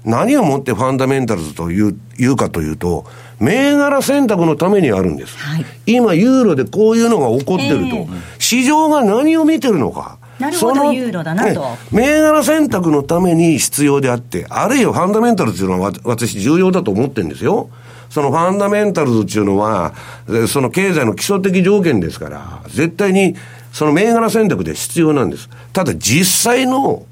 [0.05, 3.05] 何をもってファンダメンタルズという、言うかというと、
[3.41, 5.37] 銘柄選択のためにあるんです。
[5.37, 7.97] はい今、ユーロでこういうのが起こってると。
[7.97, 8.07] ええ
[8.49, 10.19] 市場が何を見てるのか。
[10.39, 17.69] なるほどそのユーロだなとね銘柄選択のために必要であって、あるいはファンダメンタルズっていうのはわ私重要だと思ってるんですよ。
[18.09, 19.93] そのファンダメンタルズっていうのは、
[20.31, 23.37] えその経済の基礎的条件ですから、絶対に
[23.73, 25.51] その銘柄選択で必要なんです。
[25.75, 27.05] ただ実際の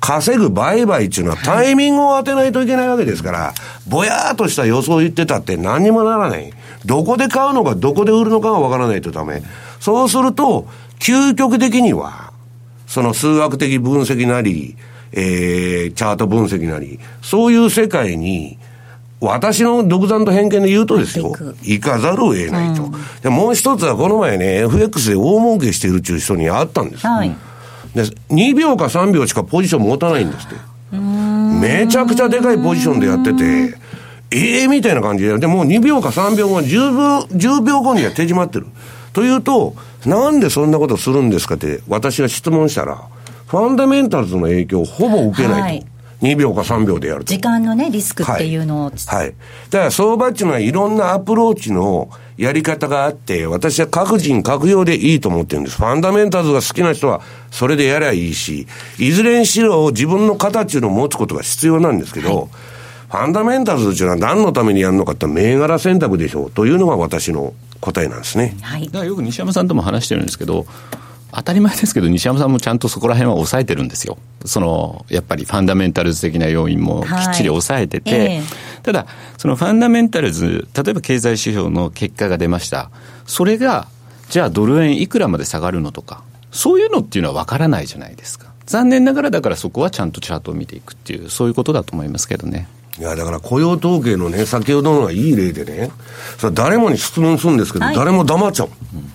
[0.00, 3.54] 稼ぐ売買っていうのはタイミングを当てないといけないわけですから、
[3.86, 6.52] ぼやーっとした予想言ってたって何にもならない。
[6.86, 9.42] どこで買うのかどこで売るのかがわからないとダメ。
[9.84, 10.66] そうすると、
[10.98, 12.32] 究極的には、
[12.86, 14.78] その数学的分析なり、
[15.12, 18.56] えー、チャート分析なり、そういう世界に、
[19.20, 22.84] 私の独断と偏見で言うとですよ、行かざるを得ないと。
[22.84, 27.06] うん、でもう一つはこの前ね、FX で大儲けしているっていう人に会ったんです。
[27.06, 27.36] はい、
[27.94, 30.56] で2秒か3秒しかポジション持たないんですって。
[30.96, 33.78] めちゃくちゃでかいポジションでやってて、
[34.30, 38.66] ええー、みたいな感じで、でもう2秒か3秒後、10秒、10秒後には手締まってる。
[39.14, 39.74] というと、
[40.04, 43.00] なんでそんなことするんですかって私が質問したら、
[43.46, 45.60] ファンダメンタルズの影響をほぼ受けないと。
[45.62, 45.86] はい
[46.22, 47.34] 2秒か3秒でやると。
[47.34, 48.90] 時間のね、リスクっていうのを。
[48.90, 49.16] はい。
[49.16, 49.34] はい、
[49.68, 55.76] だから相場っていうのはいろんなアプローチのやり方があって、私は各人各用でいいと思ってるんです。
[55.76, 58.66] ファンダメンタルズが好きな人はそれでやりゃいいし、
[58.98, 62.48] いずれにしろ自分の形を持つことが必要なんですけど、はい
[63.14, 68.56] ファンダメンタルズっていうのは何のためにやるのかって銘柄選択でしょうというのが私の答えなんですね。
[68.60, 70.66] はい、だからよく西山さんとも話してるんですけど、
[71.30, 74.18] 当たり前ですけど、西山さんもちゃんとそこら辺は抑えてるんですよ。
[74.44, 79.06] その、やっぱりファンダメンタルズ的な要因もきっちり抑えてて、はいえー、ただ、
[79.38, 82.90] そのファンダメンタルズ、例えば経済指標の結果が出ました。
[83.26, 83.86] それが、
[84.28, 88.48] じゃあドル円いくらまで下がるのとか、そういうのっていうのは分からないじゃないですか。
[88.66, 92.66] 残念ながらだからそこはちゃんとチャートを見ていくっていう、そういうことだと思いますけどね。
[92.98, 95.90] いや、だから雇用統計のね、先ほどのがいい例でね、
[96.38, 98.68] それ誰もに質問するんですけど、はい、誰も黙っちゃう。
[98.94, 99.14] うん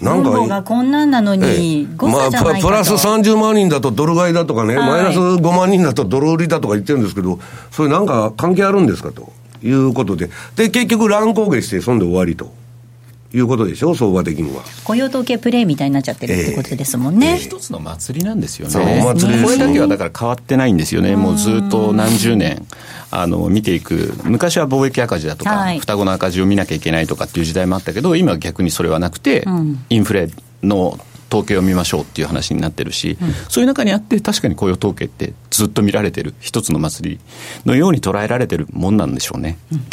[0.00, 0.46] なんか。
[0.46, 7.38] がこんなんなのに、まあ、プラス30万人だとドル買いだとかね、はい、マイナス5万人だとドル売りだとか言ってるんですけど、
[7.70, 10.30] それなんか関係あるんですかということで。
[10.56, 12.52] で、結局乱高下して、そんで終わりと。
[13.34, 14.62] いうことでしょ、相場的には。
[14.84, 17.32] 雇用統計プレイみたいになっちゃってるってことですもんね。
[17.32, 19.00] えー、一つの祭りなんですよね。
[19.02, 22.66] お祭りこれだけはだから変わってないんですよね、もうずっと何十年。
[23.10, 30.28] あの見ていく、昔は貿易赤字だとか、はい、双子の赤字を見なきゃいけないとかっていう時代もあったけど、今は逆にそれはなくて、うん、インフレ
[30.64, 37.20] の統計を見ましょうっていう話になってるし、うん、そういう中にあって、確かに雇用統計ってずっと見られてる、一つの祭り
[37.64, 39.58] のように捉えられてるもんなんでしょうね。
[39.72, 39.86] うん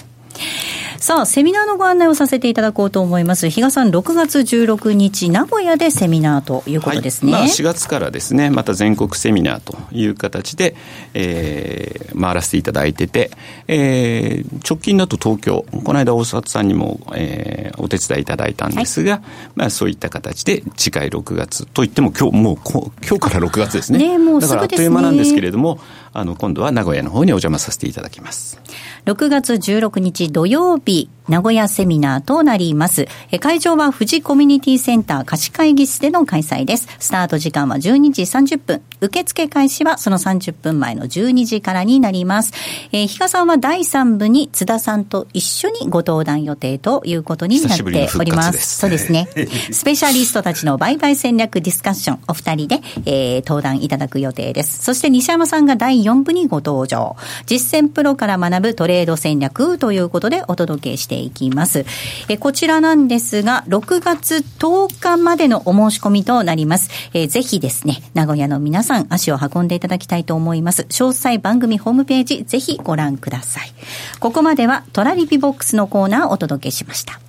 [1.01, 3.49] さあ、セミナーのご案内をさせていただこうと思います。
[3.49, 7.31] 比嘉さん、6月16日、名古屋でセミナーということですね。
[7.31, 10.75] はい、まあ、4月からですね、また全国セミナーという形で、
[11.15, 13.31] えー、回らせていただいてて、
[13.67, 19.21] えー、直近だと東京、この間大里さんにも、えー、お手伝いいただいたんですが、はい、
[19.55, 23.97] まあ、そういった形で、次回6月といっても、今日、もう今日から6月ですね。
[23.97, 24.49] ねもうすぐですね。
[24.49, 25.79] だからあっという間なんですけれども、
[26.13, 28.59] あの、今度は名古屋の方にお邪魔させていただきます。
[29.05, 33.07] 6月16日土曜日、名古屋セミナーとなります。
[33.39, 36.89] 会場は富士コミュニティセンター貸し会議室での開催です。
[36.99, 38.81] スタート時間は12時30分。
[38.99, 42.51] 受付開始はその30分前の12時からになります。
[42.91, 48.79] えー、比嘉さんは第3部に津田さんと一緒にご登壇予定ということになっております。
[48.79, 49.29] そうですね。
[49.71, 54.83] スペシャリストたちの売買戦略ディスカッション、お二人で、えー、登壇いただく予定です。
[54.83, 57.15] そして西山さんが第4部にご登場。
[57.45, 61.85] 実践プロから学ぶトレード戦略ということでお届けしていきます。
[62.29, 66.89] えこちらなんですが、6月10日までのお申し込みとなります。
[67.13, 70.83] えー、ぜひですね、名古屋の皆さん足を運んでいただきたいと思います。
[70.89, 73.71] 詳細番組ホームページぜひご覧ください。
[74.19, 77.19] ここまではトラリピボックスのコーナーをお届けしました。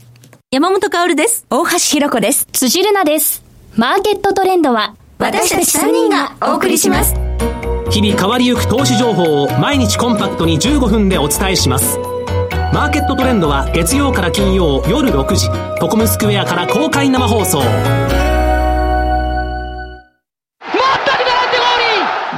[0.51, 1.47] 山本薫です。
[1.51, 2.47] 大橋弘子です。
[2.53, 3.43] 辻るなです。
[3.77, 7.15] マーケットトレンドは私たち3人がお送りします。
[7.93, 11.99] 日々変わりゆく投資情報を毎日コンパクトに15分でお伝えします
[12.73, 15.47] マーケットトレンドは月曜から金曜夜6時
[15.79, 17.61] トコムスクエアから公開生放送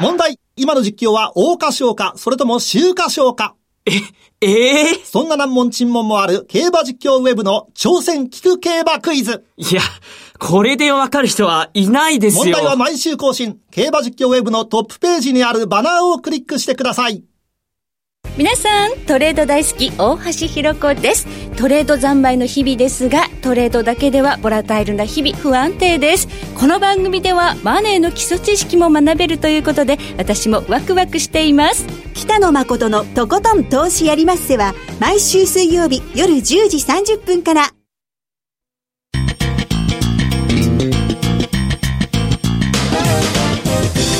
[0.02, 3.54] 問題今の実況は大花賞かそれとも秋華賞か
[3.86, 3.92] え、
[4.40, 9.44] ええー、そんな難問沈問もある競馬実況ウェブの挑戦聞く競馬クイズ。
[9.58, 9.82] いや、
[10.38, 12.44] これでわかる人はいないですよ。
[12.44, 13.60] 問題は毎週更新。
[13.70, 17.24] 競馬実況ウェブのトップページにあるバナーをクリックしてください。
[18.36, 21.28] 皆さん、トレード大好き、大橋ひろ子です。
[21.56, 26.26] トレード三昧の日々ですが、トレードだけではボラタイルな日々不安定です。
[26.58, 31.86] この番組ではマネーの基礎知識も学べるということで、私もワクワクしています。
[32.14, 37.70] 北野誠のとことん投資やりまっせは、毎週水曜日夜10時30分から。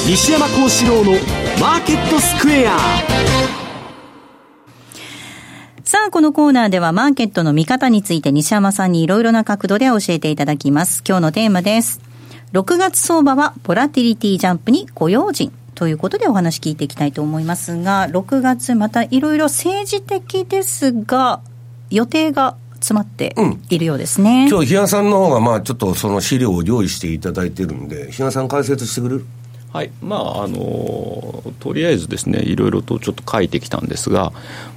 [0.07, 1.13] 西山幸四郎の
[1.61, 3.64] マーケットスクエア
[5.95, 11.05] さあ、このコーナーではマーケットの見方について西山さんにいろいろな角度で教えていただきます。
[11.07, 12.01] 今日のテーマです。
[12.53, 15.53] 6月相場はボラティリティジャンプに雇用人。
[15.77, 21.43] ということでお話聞いていきたいと思いますが、6月またいろいろ政治的ですが、
[21.91, 23.37] 予定が詰まって
[23.71, 24.43] いるようですね。
[24.43, 29.27] うん、今日、比嘉さんの方が、まあ、ちょっとその資料を用意していただいてるんで、比嘉さん解説してくれる？
[29.75, 29.91] はい。
[30.01, 34.33] まああのとりあえずですねいろいろとちょっと書いてきたんですが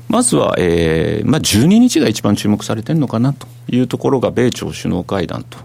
[0.10, 5.60] まずは、えーまあ、12日が一番注目されてるのかなというところが米朝首脳会談と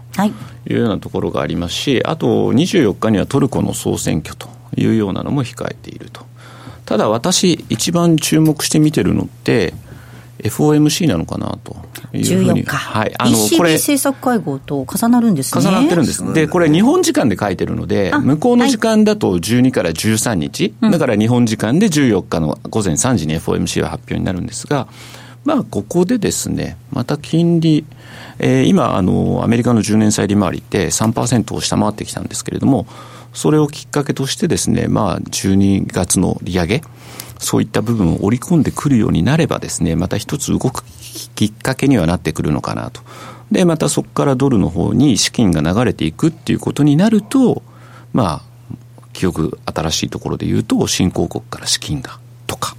[0.67, 0.73] い。
[0.75, 6.25] うようなところがありますし、あと24日にはトルコの総選挙というようなのも控えていると。
[6.85, 9.73] ただ私一番注目して見てるのって
[10.39, 11.75] FOMC なのかなと
[12.17, 12.63] いうふうに。
[12.63, 13.13] はい。
[13.17, 13.73] あの、これ。
[13.73, 15.61] 政策会合と重なるんですね。
[15.61, 16.33] 重なってるんです。
[16.33, 24.87] で、これ日本時間で書いてるので、向こうの時間だと12から13日、はい、だから日本時間で14日の午前3時に FOMC は発表になるんですが、
[25.45, 27.85] まあ、ここでですね、また金利、
[28.39, 32.87] えー、今、あの、アメリカの10年債利回りって3%を下回ってきたんですけれども、
[33.33, 36.81] それをきっかけとしてですね、まあ、12月の利上げ、
[37.39, 40.83] そういった部分を織り込んでくるようになればですね、また一つ動く
[41.35, 43.01] きっかけにはなってくるのかなと。
[43.51, 47.61] で、またそこからドルの方に資金が流れていくっていうことになると、
[48.11, 52.75] まあ、記憶新しいところで言うと、新興国から資金がとか、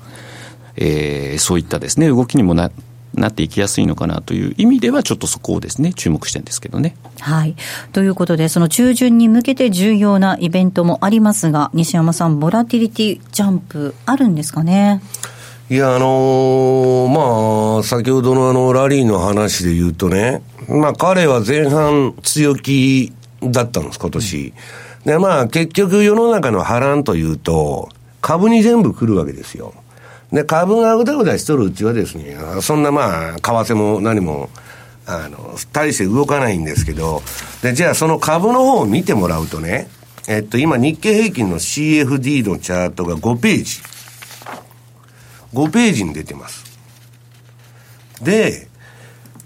[0.77, 2.71] えー、そういったですね、動きにもな
[3.15, 6.97] なっていきやすいのかなという意味では、ちょっとそこをですね、注目してるんですけどね。
[7.21, 7.55] はい。
[7.93, 15.01] ということで、その中旬に向けて重要なイベントもありますが、西山さん、ボラティリティジャンプあるんですかね？
[15.71, 24.53] いや、あのー、まあ、先ほどのあの、ラリーの話で言うとね、まあ、彼は前半強気だったんです、今年。
[25.07, 27.89] で、まあ、結局世の中の波乱というと、
[28.21, 29.73] 株に全部来るわけですよ。
[30.31, 34.51] で、株がうだうだしとるうちはですね、そんなまあ、為替も何も、
[35.07, 37.23] あの、大して動かないんですけど、
[37.63, 39.89] で、じゃあその株の方を見てもらうとね、
[40.29, 43.94] えっと、今日経平均の CFD のチャートが5ページ。
[45.55, 46.65] 5ページに出てます。
[48.23, 48.69] で、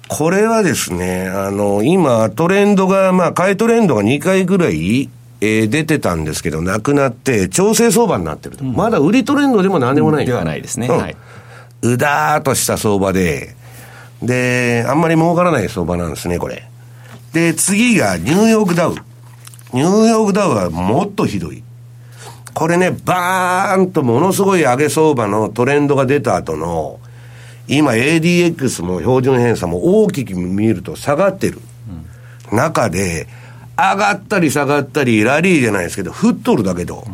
[0.09, 8.65] これはですね、あの、今、トレンドが、まあ、買いトレンドが2回ぐらい、えー、出てたんですけど、なくなって、調整相場になってると。
[8.65, 10.89] うん、まだ売りトレンドでもなんでもない、うん、ではないですね。
[10.89, 11.17] うん、はい。
[11.83, 13.55] うだーとした相場で、
[14.23, 16.65] で、あんまり儲からない相場なんですね、これ。
[17.33, 18.95] で、次がニューヨークダウ。
[19.73, 21.63] ニューヨークダウはもっとひどい。
[22.59, 26.99] これね、バーンとものすごい上げ相場のトレンドが出た後の、
[27.69, 31.61] 今 ADX も標準偏差も大きく見ると下がってる。
[32.51, 33.29] 中で、
[33.77, 37.07] 上がったり下がったり、ラリーじゃないですけど、降っとるだけど、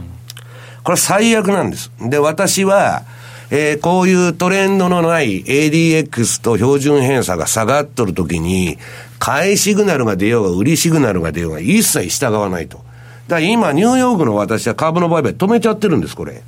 [0.83, 1.93] これ最悪なんです。
[2.01, 3.03] で、私は、
[3.51, 8.79] えー、こういうトレンドのない ADX と標準偏差が下がっとるときに、
[9.19, 12.83] 買いシグナルが出ようが、売りシグナルが出ようが、一切従わないと。
[13.29, 16.43] だ今、ニューヨークの私は株の売買止めちゃってるんです、これ。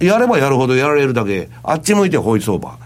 [0.00, 2.76] うん、やればやるほどやられるだけ、あっち向いてホイ相場。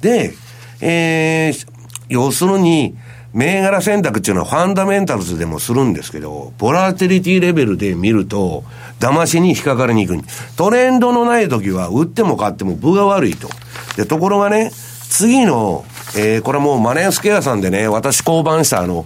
[0.00, 0.32] で、
[0.80, 1.66] えー、
[2.08, 2.96] 要するに、
[3.32, 8.62] 銘柄選択っていうのはファンダメンタルズでもするんですけど、ボラティリティレベルで見ると、
[9.00, 10.20] 騙しに引っかかりにくい。
[10.56, 13.48] トレンドのない時は、売っても買っても分が悪いと。
[13.96, 14.70] で、ところがね、
[15.08, 15.84] 次の、
[16.16, 19.04] えー、これもうマネースケアさんでね、私交番したあの、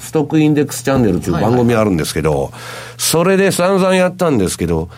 [0.00, 2.52] ストックインデックスチャンネルっていう番組あるんですけど、はいはい、
[2.98, 4.88] それで散々やったんですけど、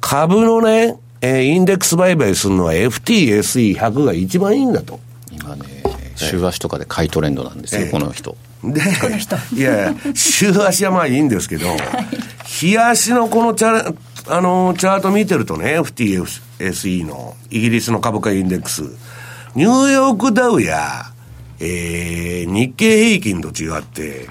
[0.00, 5.00] 株のね、えー、インデックス売買するのは FTSE100 が一番いいんだと。
[5.32, 5.82] 今ね、
[6.16, 8.36] 週足とかで買いトレンドなんですよ、この人。
[8.64, 8.80] で、
[9.54, 11.66] いやいや、週足はまあいいんですけど、
[12.44, 13.96] 日足のこのチャ
[14.30, 18.82] あのチャート見てるとね、FTSE のイギリスの株価インデックス、
[19.54, 21.12] ニューヨークダウや、
[21.60, 24.28] えー、日経平均と違って、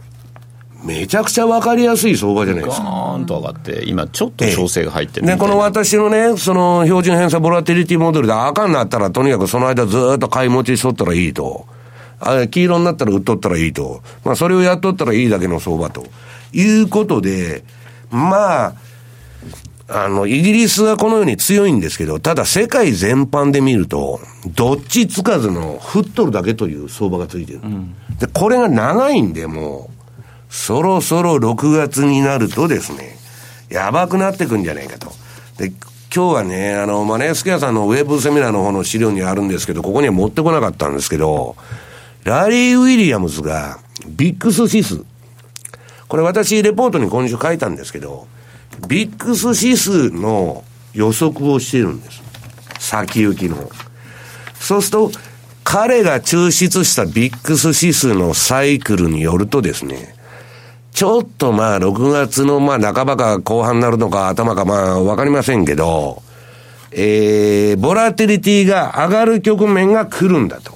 [0.83, 2.83] めちゃくちゃ分かりやすい相場じゃないですか。
[2.83, 11.65] ガーンと上がって、今ちょっと調整が入ってる、ね、この私のね、その標準偏差ボラティリティモデルで赤になったら、とにかくその間ずっと買い持ちしとったらいいと。
[12.19, 14.01] あ黄色になったら売っとったらいいと。
[14.23, 16.05] まあ、それをやっとったらいいだけの相場と。
[16.53, 17.63] いうことで、
[18.09, 18.73] まあ、
[19.89, 27.61] あの、イギリスはこのように強いんですけど、ただ世界全般で見ると、どっちつかずの、振っとるだけという相場がついてる。
[27.63, 29.96] うん、で、これが長いんで、もう、
[30.49, 33.17] そろそろ6月になるとですね、
[33.69, 35.11] やばくなってくんじゃないかと。
[35.57, 35.71] で、
[36.13, 41.55] 今日はね、あの、マネースケアさんのウェブセミナーの方の資料にあるんですけど、ここには持ってこなかったんですけど、
[42.23, 45.03] ラリー・ウィリアムズが、ビックス指数。
[46.07, 48.27] これ私、レポートに今週書いたんですけど、
[48.87, 52.21] ビックス指数の予測をしてるんです。
[52.79, 53.69] 先行きの。
[54.59, 55.11] そうすると、
[55.63, 60.15] 彼が抽出したビックス指数のサイクルによるとですね、
[60.97, 66.23] ちょっとまあ6月のまあ半ばか後半になるのか頭かまあわかりませんけど、
[66.91, 70.75] えー、ボラティリティが上がる局面が来るんだと。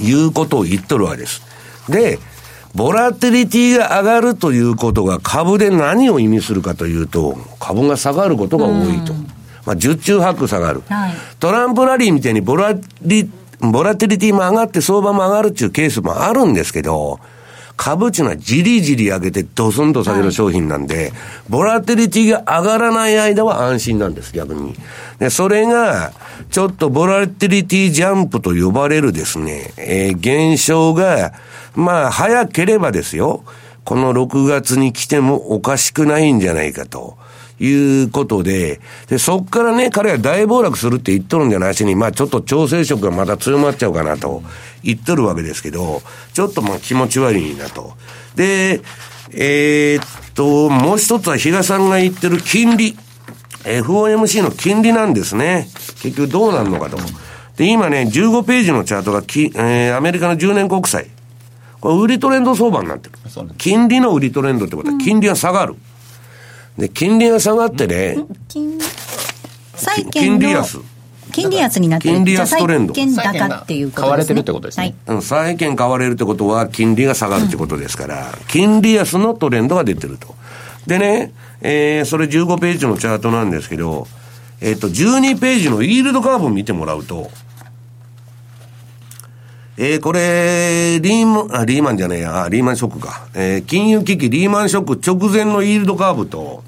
[0.00, 1.42] いうことを言っとるわけです。
[1.90, 2.18] で、
[2.74, 9.12] ボラテリティが上がるということが株で何を意味するかというと、株が下がることが多いと。
[9.66, 10.82] まあ、十中八九下がる。
[10.88, 17.20] はい、トランプラリーみたいにボラリ、ボラテリティも上がって相場も上がるっていうケースもあるんですけど、
[17.76, 21.12] 株っていうのはじりじり上げてドスンと下げる商品なんで、はい、
[21.48, 24.74] ボラテリティが上がらない間は安心なんです、逆に。
[25.18, 26.12] で、それが、
[26.50, 31.32] ちょっとボラテリティジャンプと呼ばれるですね、えー、現象が、
[31.74, 33.44] まあ、早ければですよ、
[33.84, 37.16] この6月に来てもおかしくないんじゃないかと。
[37.60, 44.42] いうことで、で、そっからね、彼は大暴落するって言っとるんじゃないしに、まあちょっと調整色がまた強まっちゃうかなと
[44.82, 47.94] 言っとるわけですけど、ちょっとまあ気持ち悪いなと。
[48.34, 48.80] で、
[49.34, 52.96] えー、っと、もう一つは比嘉さんが言ってる金利。
[53.64, 55.68] FOMC の金利なんですね。
[56.00, 56.98] 結局どうなるのかと。
[57.56, 61.08] で、今ね、15ページのチャートがき、えー、アメリカの10年国債。
[61.80, 63.14] これ売りトレンド相場になってる。
[63.58, 65.76] 金利の売りトレンドってことは、金利が下がる。
[66.78, 68.16] で、金利が下がってね、
[68.48, 68.78] 金
[69.74, 70.80] 債券利安。
[71.32, 72.94] 金利安になって金利安トレンド。
[72.94, 74.02] 債券高っていうことですね。
[74.02, 74.94] 買われてるってことですね。
[75.06, 80.34] はい、債券買われるってことは、金利が下がるってことですから、うん、金利安のトレンドが出てると。
[80.86, 84.06] でね、えー、それ15ページのチャートなんですけど、
[84.60, 87.30] えっ、ー、と、12ページのイールドカーブを見てもらうと、
[89.78, 93.26] えー、これ、リーマン、あ、リーマンじゃねえや、リーマンショックか。
[93.34, 96.62] えー、金融危機、リーマンショック直前のイールドカーブと、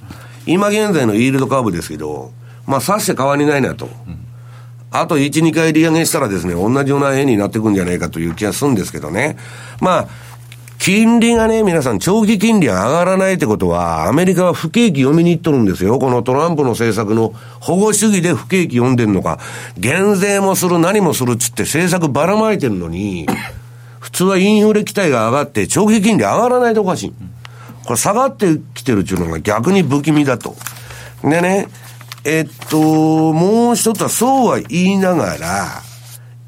[0.46, 2.32] 今現在のイールドカーブですけど、
[2.66, 3.88] まあ、さして変わりないなと。
[4.90, 9.36] あと1、2回利上げしたらですね、同じような絵になっていくんじゃないかという気がするんですけどね。
[9.80, 10.08] まあ、
[10.84, 15.98] 金利がね、皆さん、長期金利が上がらないってことは、アメリカは不景気読みに行っとるんですよ。
[15.98, 19.38] このトランプの政策の保護主義で不景気読んでんのか、
[19.78, 23.26] 減税もする、何もするっつって政策ばらまいてるのに、
[23.98, 27.12] 普通はインフレ期待が上がって、長期金利上がらないとおかしい。
[27.86, 30.54] これ下がってきてるっていうのが逆に不気味だと。
[31.22, 31.68] でね、
[32.24, 35.82] えっと、もう一つはそうは言いながら、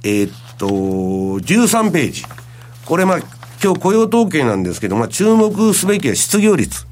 [0.04, 0.28] えっ
[0.58, 2.24] と、13ページ。
[2.84, 6.86] これまあ、今日雇用統計なんですけど、まあ、注目すべきは失業率。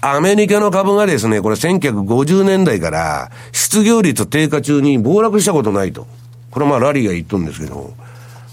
[0.00, 6.06] アメリカの株がですね、これ1950年代から失業率低下中に暴落したことないと。
[6.50, 7.94] これまあラリーが言っとるんですけど、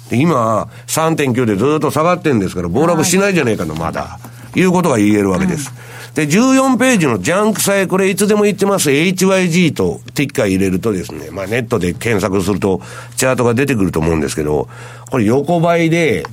[0.09, 4.19] で今3.9でずっと下がってるんですから暴落しないじゃねえかと、まだ。
[4.55, 5.71] いうことが言えるわけです。
[6.13, 12.81] で、14ページのジャンク債、これいつでも言ってます HYG とティッカー入れるとですね、まあネットで検索すると
[13.15, 14.69] チャートが出てくると思うんですけど、
[15.09, 16.23] これ横ばいで、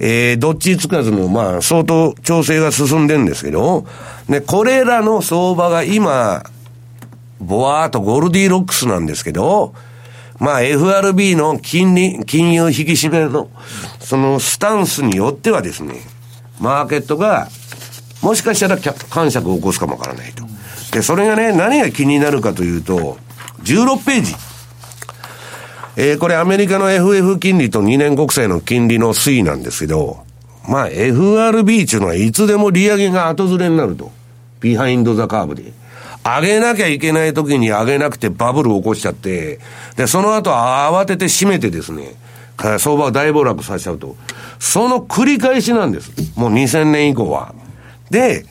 [0.00, 3.86] えー、どっちつかずの、まあ、相当調整が進んでるんですけど、
[4.28, 6.44] ね、これらの相場が今、
[7.40, 9.74] ぼわーっとゴールディロックスなんですけど、
[10.38, 13.50] まあ FRB の金利、金融引き締めの、
[13.98, 15.94] そのスタンスによってはですね、
[16.60, 17.48] マーケットが、
[18.22, 20.44] もしかしたら感触を起こすかもわからないと。
[20.92, 23.18] で、それがね、何が気になるかというと、
[23.62, 24.34] 16ページ。
[26.00, 30.18] えー、これアメリカの FF 金利と2年国債の金利の推移なんですけど、
[30.68, 34.12] まあ FRB っていうのはいつでも利上げが後ずれになると。
[34.60, 35.72] behind the curve で。
[36.24, 39.58] 上げなきゃいけない時に上げなくてバブル起こしちゃって、
[39.96, 42.14] で、その後慌てて締めてですね、
[42.56, 44.14] 相場を大暴落させちゃうと。
[44.60, 46.12] その繰り返しなんです。
[46.36, 47.56] もう2000年以降は。
[48.10, 48.46] で、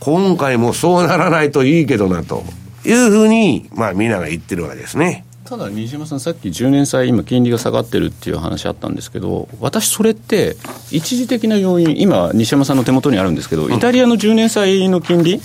[0.00, 2.42] 今回もそうならないといいけどな、と
[2.84, 5.24] いうふうに、まあみんなが言ってるわけですね。
[5.48, 10.56] ただ、西島さん、さっき10年債、今、金利が下がってるっていう話あったんですけど、私、それって、
[10.90, 15.40] 一時的な要因、今、西山さんの手元にあるんですけど、イタリアの10年債の金利っ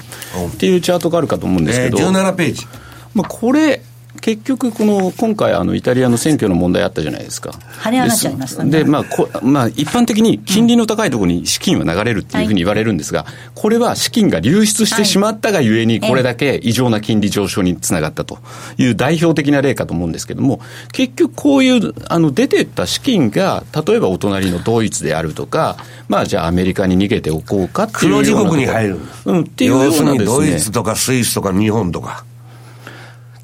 [0.58, 2.68] ていうチャートがあるかと思うんですけど、えー、17ページ。
[3.14, 3.82] まあ、これ、
[4.24, 7.49] 結局、この今回、あのイタリアの選挙の問題あったじゃないですか。
[7.82, 8.71] 跳ね上がっちゃいましたね。
[8.71, 18.38] で、まあこ、まあ、一般的に金利の高いところに資金は流れるっていうふうに言われるんですが、これは資金が流出してしまったがゆえに、これだけ異常な金利上昇につながったと
[18.78, 20.61] いう代表的な例かと思うんですけども、
[20.93, 25.76] 結局こういうあの出てった資金が、例えばお隣のドイツであるとか、
[26.07, 28.99] まあ、じゃあアメリカに逃げておこうかっていう黒字国に入る。
[29.26, 30.26] うん、っていうようなですね。
[30.26, 32.24] ドイツとかスイスとか日本とか。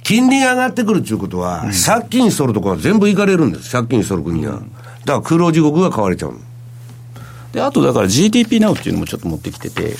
[0.09, 4.53] 金利が上がってくるっていうことは、うん、借金しとるところは全部行かれるんです、借金しとる国は。
[4.53, 4.65] だか
[5.05, 6.33] ら黒地獄が買われちゃう
[7.53, 9.95] で、あとだから GDP ナウっていうのもちょっと持ってきてて、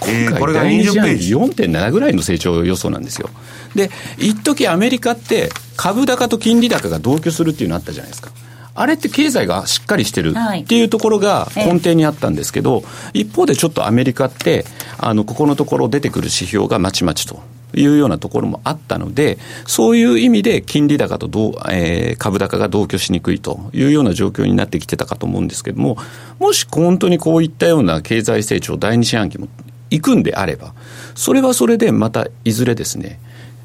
[0.00, 1.34] 今回、これが20ページ。
[1.34, 3.30] 4.7ぐらいの成長予想なんですよ。
[3.74, 5.48] で、一時アメリカって
[5.78, 8.32] 株高と金利高が同居するっていうのあったじゃないですか。
[8.74, 12.84] あれって経済がしっかりしてるっていうところが根底にあったんですけど、
[13.14, 14.66] 一方でちょっとアメリカって、
[14.98, 17.53] あの、ここのところ出てくる指標がまちまちと。
[17.76, 25.96] いうようなところもあったので、そういう意味で金利高とどう、えー、株高が同居しにくいというような状況になってきてたかと思うんですけれども、
[26.38, 29.48] もし本当にこういったような経済成長、第二四半期も
[29.90, 30.74] 行くんであれば、
[31.14, 33.20] それはそれでまたいずれですね、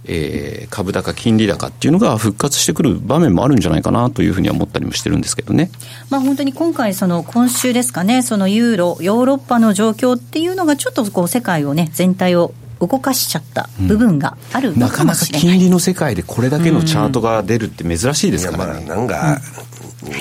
[0.06, 5.70] えー、株高、金利高っていうのが復活してくる場面もあるんじゃないかなというふうには思ったりもしてるんですけどね。
[6.10, 18.86] まあ、本当に今回、その今週ですかね、そのユーロ、ヨーロッパの状況っていうのが、ちょっとこう世界をね、全体を動かしちゃった部分がある、うん、なかなか金利の世界でこれだけのチャートが出るって珍しいですからね。
[18.88, 19.40] まあ、なんか、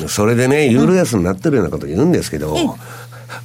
[0.02, 2.56] うん、それでね、ユーロ安になってるようなこと言うんですけど、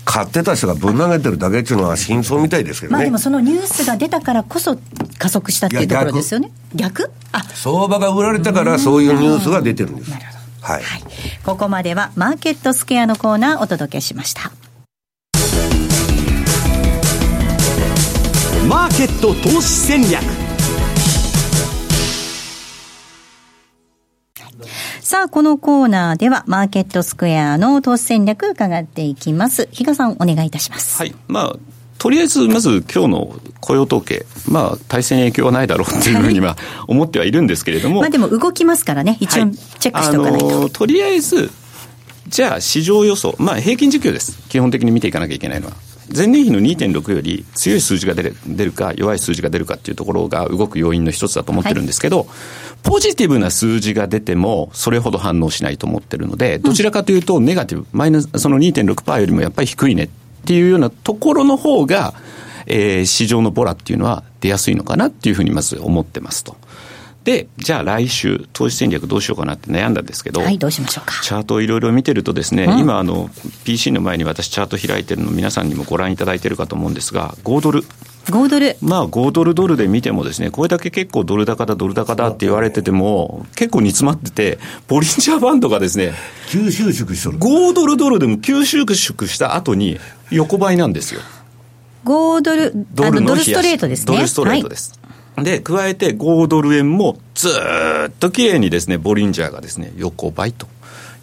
[0.05, 2.97] 買ってた人がぶん投げてるだけっていうのは真相みたいですけどね。
[2.97, 4.78] まあでもそのニュースが出たからこそ
[5.18, 6.51] 加速したっていうところですよね。
[6.74, 10.11] 逆あ相場が売られたからそういうニュースが出てるんです。
[10.11, 10.74] なるほど。
[10.74, 11.03] はい、はい。
[11.45, 14.51] ここまではマーケットスケアのコーナーお届けしました。
[18.68, 20.24] マーケット投資戦略
[25.01, 29.68] さあ、このコーナーでは、マーケットスクエアの投資戦略伺っていきます。
[29.72, 30.97] 比嘉さん、お願いいたします。
[30.97, 31.14] はい。
[31.28, 31.55] まあ、
[31.97, 36.57] とりあえず、まず今日の雇用統計、まあ、対戦影響はないだろうというふうには
[36.88, 37.99] 思ってはいるんですけれども。
[37.99, 40.47] まあでも動きますからね、一応チェックしておかないと。
[40.47, 41.51] はい、とりあえず、
[42.30, 44.39] じゃあ市場予想、まあ平均時給です。
[44.47, 45.74] 基本的に見ていかなきゃいけないのは。
[46.16, 52.28] 前年比の2.6より強い数字が出る出るか、弱い数字が出るかっていうところが動く要因の一つだと思ってるんですけど、はい、
[52.84, 60.09] ポジティブな数字が出ても、それほど反応しないと思ってるので、どちらかというと、ネガティブ、マイナス、その2.6%よりもやっぱり低いねっ
[60.45, 62.14] ていうようなところの方が、
[62.66, 66.55] えー、市場のボラっていうのは出やすいのかなっていうふうにまず思ってますと。
[67.24, 71.21] で、じゃあ来週、投資戦略どうしようかなって悩んだんですけど、はい、どうしましょうか。
[71.21, 73.30] チャートをいろいろ見てるとですね、うん、今あの、
[73.63, 77.84] PC の前に私チャート開いてるの皆さんにもご覧いただいてるかと思うんですが、5ドル。
[78.26, 78.76] 5ドル。
[78.82, 84.59] まあ、5ドルドルで見てもですね、これだけ結構ドル高だ、ドル高だって言われてても、結構煮詰まってて、
[84.89, 86.13] ボリンジャーバンドがですね、
[86.47, 87.38] 吸収縮しとる。
[87.38, 89.97] 5ドルドルでも吸収縮した後に
[90.30, 91.21] 横ばいなんですよ。
[92.03, 94.13] 5ドル、ドルドルストレートですね。
[94.13, 94.91] ドルストレートです。
[94.91, 95.03] はい
[95.38, 97.50] で、加えて5ドル円もず
[98.08, 100.68] っときれいにですね、ボリンジャーがですね、横ばいと。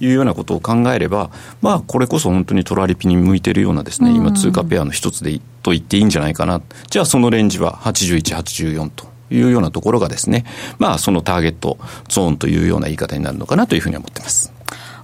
[0.02, 1.30] いうようなことを考えれば、
[1.60, 6.62] まあ、これこそ本当にトラリピに向いてるようなですね、今通貨ペアの一つでと言っていいんじゃないかな。
[6.88, 10.44] じゃあそのレンジは81、84というようなところがですね、
[10.78, 14.52] まあ、そのターゲットゾーンというような言い方になるのかなというふうに思ってます。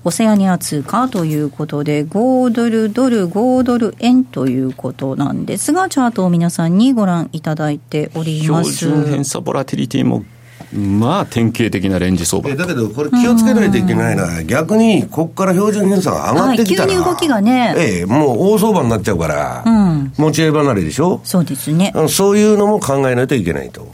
[0.07, 8.73] オセアニア通貨ということで、5ドル、ドル、5ドル円ということなんですが、チャートを皆さんにご覧いただいております。
[8.73, 10.25] 標準偏差ボラティリティも
[10.73, 12.55] まあ典型的なレンジ相場。
[12.55, 23.89] だけど、これ気をつけないといけないのは、逆にここから標準偏差が上がってきたら、はい、急に動きがね、ええ、もう大相場になっちゃうから、うん、持ち合い離れでしょ、そうですね、そういうのも考えないといけないと。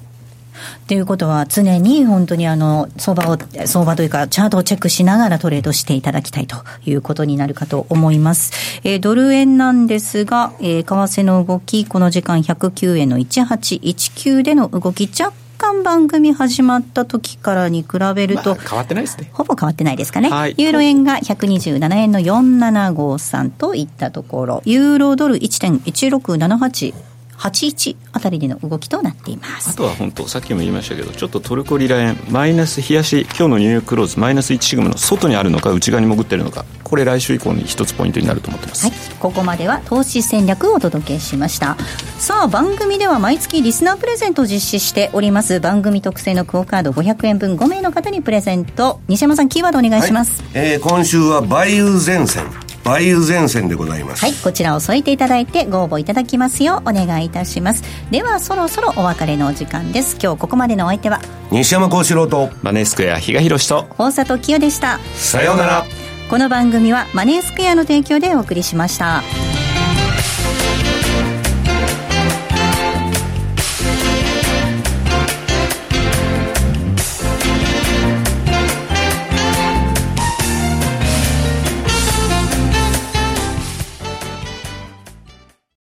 [0.87, 8.81] ということは、常に本当にあの相場を、相場というか、チャートをチェックしながらトレードしていただきたいということになるかと思います。
[8.85, 19.31] えー、ドル円なんですが、えー、為替の動き、この時間109円の1819での動き、若干番組始まった時からに比べると、まあ、変わってないですね。
[19.33, 20.29] ほぼ変わってないですかね。
[20.29, 27.12] はい、ユーロ円が127円の4753といったところ、ユーロドル1.1678
[27.43, 29.70] 81あたりでの動きとなっています。
[29.70, 41.76] あとは本当さっきも言いましたけどちょっとトルコリラ円マイナス冷やし今日のニューヨーククローズマイナス1シグマの外にあるのか内側に潜ってるのかこれ来週以降に一つポイントになると思ってます、はい、ここまでは投資戦略をお届けしました。
[42.18, 45.61] さあ番組では毎月リスナープレゼントを実施しております。
[45.61, 49.01] 番組特製のクオカード500円分5名の方にプレゼント。
[49.09, 52.47] 西山さんキーワードお願いします、はい、えー、今週は梅雨前線
[52.85, 54.20] 梅雨前線でございます。
[54.22, 57.83] はいこちらを添えていただいてご応募いただきますようお願いいたします。
[58.11, 60.16] ではそろそろお別れのお時間です。
[60.20, 61.20] 今日ここまでのお相手は
[61.51, 64.99] 西山幸四郎とマネースクエア比嘉宏と大里清でした。
[65.14, 65.85] さようなら。
[66.28, 69.22] この番組はマネースクエアの提供でお送りしました。